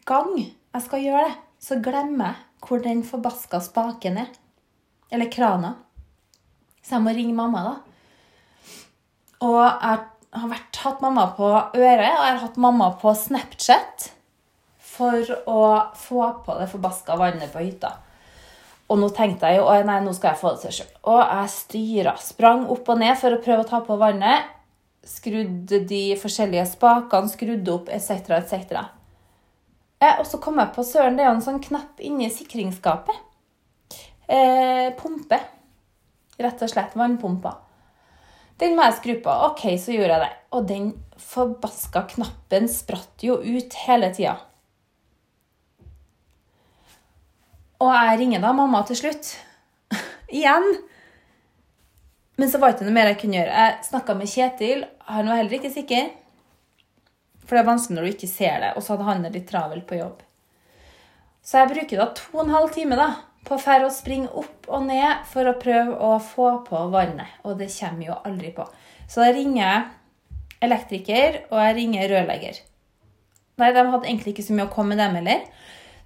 gang 0.07 0.31
jeg 0.39 0.85
skal 0.85 1.03
gjøre 1.03 1.27
det, 1.27 1.35
så 1.59 1.79
glemmer 1.83 2.31
jeg 2.31 2.67
hvor 2.67 2.79
den 2.83 3.03
forbaska 3.03 3.59
spaken 3.63 4.21
er. 4.23 4.31
Eller 5.11 5.31
krana. 5.31 5.73
Så 6.83 6.95
jeg 6.95 7.03
må 7.03 7.11
ringe 7.15 7.35
mamma, 7.35 7.63
da. 7.67 7.75
Og 9.43 9.59
jeg 9.59 9.99
har 10.41 10.49
vært, 10.49 10.81
hatt 10.83 11.03
mamma 11.03 11.27
på 11.37 11.49
øret, 11.49 11.77
og 11.77 12.25
jeg 12.25 12.31
har 12.31 12.41
hatt 12.41 12.57
mamma 12.61 12.89
på 13.01 13.13
Snapchat 13.17 14.09
for 14.93 15.29
å 15.49 15.61
få 15.97 16.25
på 16.45 16.57
det 16.59 16.69
forbaska 16.71 17.17
vannet 17.19 17.53
på 17.53 17.63
hytta. 17.63 17.95
Og 18.91 18.99
nå 18.99 19.09
tenkte 19.15 19.49
jeg 19.49 19.61
jo 19.61 19.69
nei, 19.87 19.99
nå 20.03 20.11
skal 20.13 20.33
jeg 20.33 20.41
få 20.41 20.53
det 20.53 20.65
til 20.65 20.75
sjøl. 20.77 20.91
Og 21.09 21.21
jeg 21.21 21.53
styra. 21.53 22.13
Sprang 22.21 22.67
opp 22.69 22.91
og 22.91 22.99
ned 23.01 23.15
for 23.17 23.33
å 23.33 23.41
prøve 23.41 23.63
å 23.63 23.69
ta 23.69 23.79
på 23.85 23.97
vannet. 23.97 24.51
Skrudde 25.07 25.81
de 25.87 26.03
forskjellige 26.19 26.67
spakene, 26.75 27.31
skrudde 27.31 27.73
opp 27.73 27.89
etc., 27.91 28.35
etc. 28.37 28.83
Eh, 30.03 30.19
og 30.19 30.27
så 30.27 30.39
kom 30.43 30.59
jeg 30.61 30.73
på 30.75 30.85
søren, 30.85 31.17
det 31.17 31.25
er 31.25 31.31
jo 31.31 31.37
en 31.39 31.45
sånn 31.47 31.63
knapp 31.63 32.03
inni 32.03 32.29
sikringsskapet. 32.31 33.15
eh, 34.27 34.93
pumpe. 34.99 35.39
Rett 36.39 36.61
og 36.61 36.69
slett 36.69 36.95
vannpumpa. 36.97 37.51
Den 38.63 38.77
må 38.77 38.85
jeg 38.87 38.95
skru 39.01 39.13
på. 39.25 39.33
Ok, 39.49 39.65
så 39.81 39.91
gjorde 39.91 40.15
jeg 40.15 40.23
det. 40.23 40.33
Og 40.55 40.67
den 40.69 40.85
forbaska 41.19 42.05
knappen 42.13 42.69
spratt 42.71 43.25
jo 43.25 43.35
ut 43.43 43.75
hele 43.83 44.07
tida. 44.15 44.37
Og 47.83 47.91
jeg 47.91 48.19
ringer 48.21 48.39
da 48.39 48.53
mamma 48.55 48.79
til 48.87 49.01
slutt. 49.01 49.33
Igjen. 50.37 50.69
Men 52.39 52.49
så 52.49 52.61
var 52.61 52.71
det 52.71 52.77
ikke 52.77 52.87
noe 52.87 52.95
mer 52.95 53.11
jeg 53.11 53.19
kunne 53.25 53.39
gjøre. 53.41 53.65
Jeg 53.65 53.87
snakka 53.89 54.15
med 54.17 54.31
Kjetil. 54.31 54.85
Han 55.11 55.27
var 55.27 55.41
heller 55.41 55.57
ikke 55.59 55.73
sikker. 55.73 56.07
For 57.43 57.57
det 57.57 57.65
er 57.65 57.67
vanskelig 57.67 57.97
når 57.97 58.07
du 58.07 58.13
ikke 58.13 58.31
ser 58.31 58.63
det. 58.63 58.71
Og 58.77 58.85
så 58.85 58.95
hadde 58.95 59.09
han 59.09 59.27
det 59.27 59.33
litt 59.35 59.49
travelt 59.51 59.85
på 59.89 59.99
jobb. 59.99 60.23
Så 61.43 61.59
jeg 61.59 61.73
bruker 61.73 61.99
da 61.99 62.07
to 62.15 62.29
og 62.37 62.45
en 62.45 62.55
halv 62.55 62.71
time 62.71 62.95
da, 62.95 63.09
på 63.43 63.57
å 63.57 63.89
springe 63.91 64.29
opp 64.31 64.69
og 64.69 64.85
ned 64.87 65.25
for 65.29 65.47
å 65.47 65.57
prøve 65.59 65.97
å 65.99 66.19
få 66.19 66.49
på 66.67 66.87
vannet. 66.93 67.39
Og 67.43 67.57
det 67.59 67.71
kommer 67.75 68.07
jo 68.07 68.19
aldri 68.23 68.53
på. 68.55 68.65
Så 69.07 69.23
da 69.23 69.31
ringer 69.35 69.61
jeg 69.61 69.83
elektriker, 70.63 71.41
og 71.51 71.59
jeg 71.59 71.75
ringer 71.75 72.09
rørlegger. 72.09 72.61
Nei, 73.59 73.71
de 73.75 73.83
hadde 73.85 74.07
egentlig 74.07 74.33
ikke 74.33 74.45
så 74.47 74.55
mye 74.55 74.69
å 74.69 74.73
komme 74.73 74.95
med 74.95 75.03
dem 75.03 75.17
heller. 75.19 75.43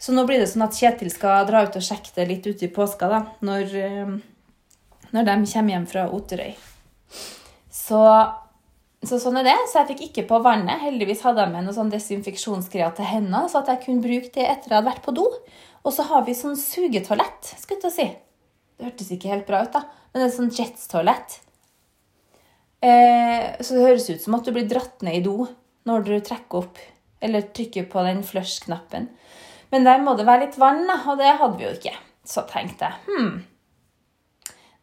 Så 0.02 0.14
nå 0.14 0.26
blir 0.30 0.42
det 0.42 0.50
sånn 0.52 0.66
at 0.66 0.78
Kjetil 0.78 1.10
skal 1.14 1.46
dra 1.48 1.64
ut 1.66 1.78
og 1.78 1.86
sjekke 1.86 2.14
det 2.18 2.28
litt 2.30 2.48
ute 2.48 2.68
i 2.68 2.74
påska, 2.74 3.10
da, 3.10 3.22
når, 3.46 3.78
eh, 3.82 4.12
når 5.14 5.30
de 5.30 5.38
kommer 5.54 5.74
hjem 5.74 5.88
fra 5.90 6.08
Oterøy. 6.14 6.52
Så, 7.74 8.02
så, 9.08 9.20
sånn 9.22 9.40
er 9.40 9.48
det. 9.48 9.56
Så 9.72 9.82
jeg 9.82 9.90
fikk 9.94 10.04
ikke 10.08 10.28
på 10.30 10.42
vannet. 10.46 10.82
Heldigvis 10.84 11.24
hadde 11.26 11.44
jeg 11.44 11.54
med 11.54 11.68
noe 11.68 11.76
sånn 11.76 11.92
desinfeksjonsgreier 11.94 12.94
til 12.98 13.10
hendene, 13.10 13.48
så 13.52 13.62
at 13.62 13.72
jeg 13.72 13.84
kunne 13.86 14.04
bruke 14.04 14.32
det 14.36 14.46
etter 14.46 14.72
jeg 14.72 14.78
hadde 14.78 14.90
vært 14.90 15.04
på 15.06 15.16
do. 15.18 15.26
Og 15.88 15.96
så 15.96 16.06
har 16.10 16.26
vi 16.28 16.36
sånn 16.36 16.58
sugetoalett, 16.60 17.54
skulle 17.62 17.90
jeg 17.90 17.96
si. 17.96 18.08
Det 18.78 18.90
hørtes 18.90 19.12
ikke 19.16 19.32
helt 19.32 19.48
bra 19.48 19.64
ut, 19.66 19.74
da, 19.74 19.86
men 20.12 20.22
det 20.22 20.28
er 20.28 20.36
sånn 20.36 20.54
jetstoalett. 20.54 21.40
Eh, 22.86 23.56
så 23.64 23.74
det 23.74 23.86
høres 23.88 24.10
ut 24.12 24.22
som 24.22 24.36
at 24.38 24.46
du 24.46 24.54
blir 24.54 24.68
dratt 24.70 25.02
ned 25.06 25.18
i 25.18 25.26
do 25.26 25.48
når 25.90 26.04
du 26.06 26.14
trekker 26.22 26.60
opp 26.62 26.82
eller 27.26 27.48
trykker 27.56 27.88
på 27.90 28.04
den 28.06 28.22
flush-knappen. 28.28 29.08
Men 29.74 29.88
der 29.88 30.04
må 30.04 30.14
det 30.16 30.28
være 30.28 30.46
litt 30.46 30.60
vann, 30.62 30.86
og 30.86 31.18
det 31.18 31.34
hadde 31.40 31.58
vi 31.58 31.66
jo 31.66 31.74
ikke. 31.74 31.96
Så 32.28 32.44
tenkte 32.50 32.90
jeg 32.90 33.08
hm. 33.08 33.32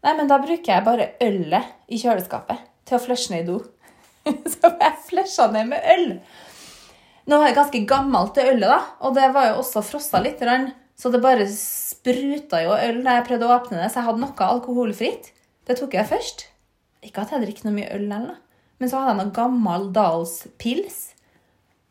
Nei, 0.05 0.13
men 0.17 0.29
da 0.29 0.37
bruker 0.41 0.69
jeg 0.69 0.85
bare 0.85 1.13
ølet 1.25 1.93
i 1.93 1.99
kjøleskapet 2.01 2.61
til 2.89 2.99
å 2.99 3.01
flushe 3.05 3.33
ned 3.33 3.45
i 3.45 3.49
do. 3.53 3.61
så 4.55 4.71
jeg 4.71 5.03
flasha 5.09 5.49
ned 5.53 5.71
med 5.73 5.91
øl. 5.97 6.09
Nå 7.25 7.41
var 7.41 7.49
det 7.49 7.57
ganske 7.57 7.83
gammelt, 7.89 8.35
det 8.37 8.49
ølet, 8.53 8.69
da. 8.69 8.81
Og 9.07 9.15
det 9.17 9.31
var 9.33 9.51
jo 9.51 9.61
også 9.63 9.85
frossa 9.85 10.21
litt. 10.21 10.43
Så 10.97 11.11
det 11.11 11.23
bare 11.25 11.47
spruta 11.51 12.61
jo 12.65 12.77
øl 12.77 13.01
da 13.05 13.19
jeg 13.19 13.29
prøvde 13.31 13.49
å 13.49 13.55
åpne 13.57 13.81
det, 13.81 13.91
så 13.91 14.01
jeg 14.03 14.11
hadde 14.11 14.25
noe 14.25 14.49
alkoholfritt. 14.49 15.31
Det 15.65 15.79
tok 15.81 15.97
jeg 15.97 16.11
først. 16.11 16.49
Ikke 17.05 17.25
at 17.25 17.33
jeg 17.33 17.45
drikker 17.45 17.69
noe 17.69 17.79
mye 17.79 17.93
øl, 17.97 18.09
eller 18.09 18.41
men 18.79 18.91
så 18.91 19.01
hadde 19.01 19.15
jeg 19.15 19.21
noe 19.23 19.37
gammel 19.37 19.85
Dahls 19.95 20.33
pils 20.61 20.97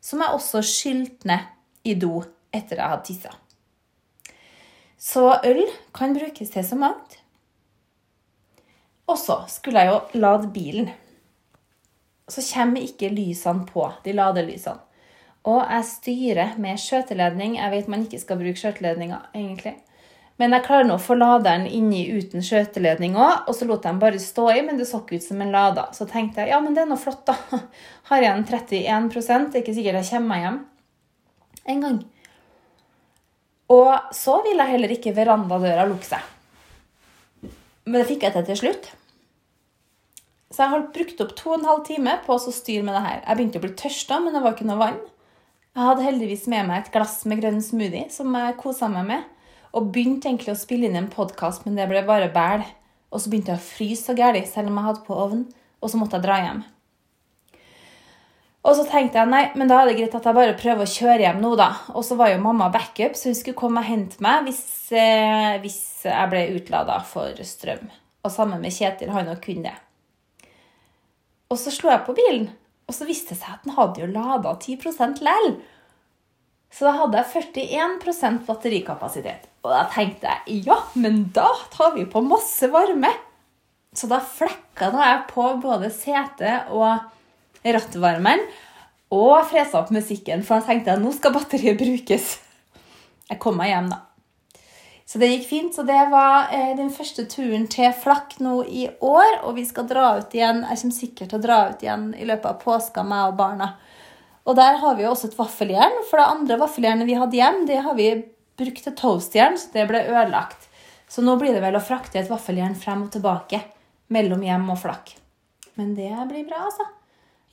som 0.03 0.19
jeg 0.19 0.35
også 0.35 0.59
skylte 0.67 1.29
ned 1.29 1.87
i 1.87 1.95
do 1.99 2.17
etter 2.53 2.79
jeg 2.79 2.91
hadde 2.91 3.07
tissa. 3.07 3.31
Så 4.99 5.23
øl 5.47 5.63
kan 5.95 6.15
brukes 6.15 6.51
til 6.51 6.65
så 6.67 6.77
mangt. 6.79 7.17
Og 9.07 9.17
så 9.19 9.41
skulle 9.51 9.83
jeg 9.83 9.91
jo 9.91 10.21
lade 10.21 10.51
bilen. 10.53 10.91
Så 12.33 12.41
kommer 12.47 12.81
ikke 12.81 13.11
lysene 13.13 13.67
på, 13.69 13.85
de 14.05 14.15
ladelysene. 14.17 14.81
Og 15.43 15.59
jeg 15.59 15.87
styrer 15.89 16.53
med 16.63 16.79
skjøteledning. 16.79 17.57
Jeg 17.59 17.71
vet 17.73 17.89
man 17.91 18.05
ikke 18.05 18.21
skal 18.21 18.39
bruke 18.39 18.59
skjøteledninger, 18.59 19.25
egentlig. 19.35 19.75
Men 20.41 20.55
jeg 20.55 20.63
klarer 20.65 20.87
nå 20.87 20.95
å 20.97 21.03
få 21.03 21.17
laderen 21.17 21.67
inni 21.69 22.05
uten 22.15 22.41
skjøteledning 22.45 23.17
òg. 23.19 23.49
Og 23.51 23.57
så 23.57 23.67
lot 23.67 23.83
jeg 23.83 23.91
den 23.91 24.01
bare 24.01 24.21
stå 24.23 24.47
i, 24.55 24.61
men 24.65 24.79
det 24.79 24.87
så 24.89 25.03
ikke 25.03 25.19
ut 25.19 25.27
som 25.27 25.43
en 25.43 25.51
lader. 25.53 25.91
Så 25.93 26.07
tenkte 26.09 26.41
jeg 26.41 26.55
ja, 26.55 26.61
men 26.63 26.73
det 26.73 26.85
er 26.85 26.89
nå 26.89 26.97
flott, 26.99 27.27
da. 27.27 27.35
Har 28.09 28.23
igjen 28.23 28.47
31 28.47 29.11
Det 29.11 29.59
er 29.59 29.61
ikke 29.61 29.75
sikkert 29.75 29.99
jeg 30.01 30.09
kommer 30.15 30.31
meg 30.31 30.47
hjem 30.47 30.61
en 31.73 31.85
gang. 31.85 31.99
Og 33.71 34.15
så 34.15 34.39
ville 34.43 34.63
jeg 34.65 34.75
heller 34.75 34.95
ikke 34.95 35.15
verandadøra 35.15 35.85
lukke 35.87 36.07
seg. 36.07 36.31
Men 37.85 37.99
det 37.99 38.09
fikk 38.09 38.25
jeg 38.27 38.35
til 38.35 38.45
til 38.49 38.59
slutt. 38.59 38.89
Så 40.53 40.61
jeg 40.61 40.69
har 40.69 40.83
brukt 40.93 41.21
opp 41.23 41.31
to 41.33 41.49
og 41.49 41.55
en 41.57 41.65
halv 41.65 41.81
time 41.87 42.11
på 42.27 42.35
å 42.35 42.53
styre 42.53 42.85
med 42.85 42.93
det 42.93 43.01
her. 43.01 43.21
Jeg 43.23 43.37
begynte 43.39 43.57
å 43.57 43.63
bli 43.63 43.73
tørsta, 43.79 44.19
men 44.21 44.35
det 44.35 44.41
var 44.43 44.53
ikke 44.53 44.67
noe 44.69 44.81
vann. 44.81 44.99
Jeg 45.73 45.87
hadde 45.87 46.05
heldigvis 46.05 46.43
med 46.53 46.67
meg 46.69 46.83
et 46.83 46.91
glass 46.93 47.23
med 47.25 47.39
grønn 47.41 47.57
smoothie 47.65 48.05
som 48.13 48.35
jeg 48.37 48.59
kosa 48.59 48.89
meg 48.93 49.07
med. 49.09 49.23
Og 49.73 49.87
begynte 49.95 50.29
egentlig 50.29 50.53
å 50.53 50.59
spille 50.59 50.85
inn 50.85 50.99
en 50.99 51.09
podkast, 51.09 51.65
men 51.65 51.79
det 51.79 51.87
ble 51.89 52.03
bare 52.05 52.29
bæl. 52.33 52.61
Og 53.09 53.23
så 53.23 53.31
begynte 53.31 53.55
jeg 53.55 53.61
å 53.63 53.65
fryse 53.65 54.05
så 54.05 54.13
gæli, 54.17 54.43
selv 54.45 54.69
om 54.69 54.77
jeg 54.77 54.87
hadde 54.91 55.01
på 55.07 55.17
ovn. 55.23 55.41
Og 55.81 55.89
så 55.89 55.97
måtte 55.97 56.19
jeg 56.19 56.25
dra 56.27 56.35
hjem. 56.43 56.59
Og 58.63 58.77
så 58.77 58.85
tenkte 58.87 59.19
jeg 59.19 59.31
nei, 59.31 59.41
men 59.57 59.71
da 59.71 59.79
er 59.81 59.89
det 59.89 59.95
greit 59.97 60.13
at 60.19 60.27
jeg 60.29 60.37
bare 60.37 60.53
prøver 60.59 60.85
å 60.85 60.91
kjøre 60.91 61.25
hjem 61.25 61.41
nå, 61.41 61.55
da. 61.59 61.71
Og 61.97 62.05
så 62.05 62.15
var 62.19 62.29
jo 62.29 62.43
mamma 62.43 62.69
backup, 62.71 63.17
så 63.17 63.31
hun 63.31 63.39
skulle 63.39 63.57
komme 63.59 63.81
og 63.81 63.89
hente 63.89 64.21
meg 64.23 64.45
hvis, 64.45 64.61
eh, 64.93 65.57
hvis 65.65 65.81
jeg 66.05 66.29
ble 66.31 66.45
utlada 66.59 66.99
for 67.09 67.41
strøm. 67.41 67.89
Og 68.23 68.31
sammen 68.31 68.61
med 68.61 68.77
Kjetil, 68.77 69.11
han 69.11 69.33
òg 69.33 69.41
kunne 69.43 69.71
det. 69.71 69.75
Og 71.53 71.59
så 71.61 71.69
slo 71.73 71.91
jeg 71.91 72.01
på 72.07 72.15
bilen, 72.17 72.47
og 72.89 72.97
så 72.97 73.05
viste 73.05 73.35
det 73.35 73.43
seg 73.43 73.53
at 73.53 73.65
den 73.67 73.75
hadde 73.77 74.01
jo 74.01 74.09
lada 74.09 74.55
10 74.57 75.21
lell. 75.21 75.51
Så 76.73 76.87
da 76.87 76.95
hadde 76.97 77.21
jeg 77.21 77.43
41% 77.61 78.47
batterikapasitet. 78.47 79.45
Og 79.61 79.69
da 79.69 79.83
tenkte 79.93 80.31
jeg 80.31 80.63
ja, 80.65 80.79
men 80.97 81.27
da 81.35 81.51
tar 81.71 81.93
vi 81.93 82.07
på 82.09 82.23
masse 82.25 82.65
varme. 82.73 83.11
Så 83.93 84.09
da 84.09 84.17
flekka 84.17 84.89
jeg 84.97 85.19
på 85.29 85.45
både 85.61 85.91
setet 85.93 86.73
og 86.73 86.97
rattvarmeren 87.63 88.41
og 89.13 89.45
fresa 89.45 89.83
opp 89.83 89.91
musikken, 89.93 90.41
for 90.41 90.57
da 90.57 90.71
tenkte 90.71 90.95
jeg 90.95 91.03
nå 91.03 91.13
skal 91.13 91.35
batteriet 91.35 91.77
brukes. 91.77 92.39
Jeg 93.29 93.39
kom 93.43 93.61
meg 93.61 93.69
hjem, 93.69 93.93
da. 93.93 94.01
Så 95.05 95.19
det 95.19 95.29
gikk 95.31 95.47
fint. 95.49 95.75
Så 95.75 95.83
det 95.87 95.99
var 96.11 96.53
eh, 96.55 96.73
den 96.77 96.91
første 96.93 97.25
turen 97.29 97.67
til 97.71 97.91
Flakk 98.03 98.37
nå 98.43 98.61
i 98.65 98.87
år. 98.99 99.43
Og 99.43 99.57
vi 99.57 99.65
skal 99.67 99.87
dra 99.89 100.13
ut 100.19 100.35
igjen. 100.35 100.63
Jeg 100.67 100.81
kommer 100.81 100.99
sikkert 100.99 101.33
til 101.33 101.39
å 101.39 101.43
dra 101.43 101.59
ut 101.71 101.83
igjen 101.83 102.11
i 102.17 102.27
løpet 102.29 102.49
av 102.51 102.61
påska, 102.63 103.03
meg 103.07 103.31
og 103.31 103.39
barna. 103.41 103.73
Og 104.43 104.57
der 104.59 104.79
har 104.81 104.95
vi 104.99 105.07
også 105.07 105.29
et 105.29 105.37
vaffeljern. 105.39 106.01
For 106.09 106.19
det 106.19 106.29
andre 106.29 106.59
vaffeljernet 106.63 107.09
vi 107.09 107.19
hadde 107.19 107.39
hjem, 107.39 107.61
det 107.69 107.83
har 107.85 107.95
vi 107.99 108.09
brukt 108.59 108.83
til 108.85 108.95
toastjern, 108.97 109.57
så 109.57 109.71
det 109.73 109.87
ble 109.89 110.03
ødelagt. 110.07 110.67
Så 111.09 111.23
nå 111.23 111.35
blir 111.39 111.55
det 111.55 111.61
vel 111.63 111.77
å 111.77 111.83
frakte 111.83 112.19
et 112.19 112.31
vaffeljern 112.31 112.75
frem 112.77 113.05
og 113.05 113.13
tilbake 113.13 113.61
mellom 114.13 114.43
hjem 114.45 114.67
og 114.73 114.81
flakk. 114.81 115.15
Men 115.79 115.95
det 115.97 116.11
blir 116.29 116.45
bra, 116.49 116.67
altså. 116.67 116.85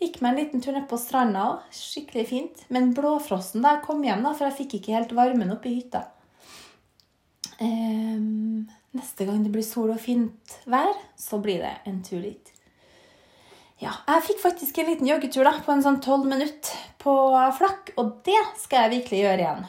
Gikk 0.01 0.23
meg 0.25 0.31
en 0.31 0.39
liten 0.41 0.63
tur 0.65 0.73
ned 0.73 0.87
på 0.89 0.97
stranda 1.01 1.43
òg. 1.45 1.65
Skikkelig 1.77 2.25
fint. 2.29 2.63
Men 2.73 2.95
blåfrosten 2.97 3.65
da 3.65 3.77
jeg 3.77 3.85
kom 3.85 4.01
hjem, 4.05 4.25
da, 4.25 4.33
for 4.33 4.49
jeg 4.49 4.59
fikk 4.63 4.79
ikke 4.79 4.97
helt 4.97 5.13
varmen 5.17 5.53
opp 5.53 5.67
i 5.69 5.75
hytta. 5.77 6.07
Um, 7.61 8.71
neste 8.97 9.27
gang 9.29 9.43
det 9.45 9.53
blir 9.53 9.65
sol 9.67 9.93
og 9.93 10.01
fint 10.01 10.55
vær, 10.71 10.95
så 11.19 11.41
blir 11.43 11.61
det 11.61 11.75
en 11.91 12.01
tur 12.07 12.23
dit. 12.25 12.55
Ja, 13.81 13.95
jeg 14.09 14.25
fikk 14.27 14.41
faktisk 14.43 14.79
en 14.81 14.91
liten 14.91 15.09
joggetur 15.09 15.47
da, 15.49 15.55
på 15.65 15.73
en 15.73 15.85
sånn 15.85 16.01
tolv 16.05 16.27
minutter 16.29 16.89
på 17.01 17.13
flakk, 17.57 17.95
og 18.01 18.19
det 18.29 18.41
skal 18.61 18.87
jeg 18.87 18.95
virkelig 18.99 19.21
gjøre 19.23 19.45
igjen. 19.45 19.69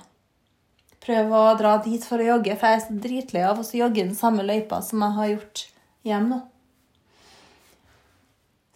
Prøve 1.01 1.37
å 1.39 1.53
dra 1.57 1.77
dit 1.81 2.03
for 2.05 2.21
å 2.21 2.27
jogge, 2.33 2.55
for 2.59 2.67
jeg 2.67 2.79
er 2.79 2.83
så 2.83 2.97
dritlei 3.05 3.43
av 3.47 3.61
å 3.61 3.65
jogge 3.65 4.03
den 4.03 4.15
samme 4.17 4.43
løypa 4.45 4.81
som 4.85 5.03
jeg 5.05 5.17
har 5.17 5.29
gjort 5.31 5.63
hjem 6.07 6.27
nå. 6.31 6.41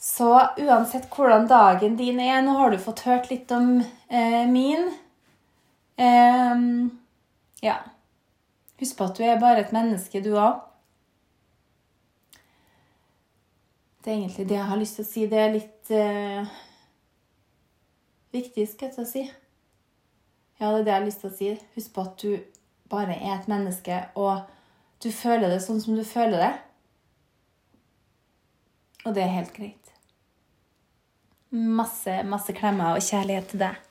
Så 0.05 0.29
uansett 0.61 1.09
hvordan 1.11 1.47
dagen 1.49 1.97
din 1.99 2.21
er, 2.21 2.39
nå 2.45 2.55
har 2.59 2.71
du 2.71 2.79
fått 2.81 3.03
hørt 3.07 3.27
litt 3.31 3.51
om 3.55 3.79
eh, 3.81 4.43
min. 4.49 4.87
Eh, 5.97 6.65
ja. 7.65 7.77
Husk 8.85 8.99
på 8.99 9.05
at 9.09 9.17
du 9.17 9.23
er 9.25 9.39
bare 9.41 9.63
et 9.63 9.71
menneske, 9.73 10.19
du 10.21 10.35
òg. 10.37 10.59
Det 14.05 14.11
er 14.11 14.19
egentlig 14.19 14.43
det 14.45 14.59
jeg 14.59 14.67
har 14.69 14.77
lyst 14.77 14.99
til 14.99 15.01
å 15.01 15.09
si. 15.09 15.23
Det 15.31 15.39
er 15.41 15.55
litt 15.55 15.89
uh, 15.89 16.51
viktig, 18.35 18.67
skal 18.69 18.91
jeg 18.93 19.09
si. 19.09 19.23
Ja, 20.59 20.69
det 20.69 20.83
er 20.83 20.83
det 20.83 20.93
jeg 20.93 20.99
har 20.99 21.07
lyst 21.07 21.23
til 21.23 21.31
å 21.31 21.37
si. 21.39 21.49
Husk 21.73 21.95
på 21.95 22.05
at 22.05 22.21
du 22.21 22.61
bare 22.93 23.17
er 23.17 23.33
et 23.39 23.49
menneske, 23.49 23.97
og 24.13 24.45
du 25.01 25.09
føler 25.09 25.49
det 25.49 25.63
sånn 25.65 25.81
som 25.81 25.97
du 25.97 26.05
føler 26.05 26.45
det. 26.45 26.53
Og 29.07 29.17
det 29.17 29.25
er 29.25 29.33
helt 29.39 29.57
greit. 29.57 29.93
Masse, 31.49 32.21
masse 32.29 32.53
klemmer 32.53 32.99
og 32.99 33.09
kjærlighet 33.09 33.49
til 33.49 33.65
deg. 33.65 33.84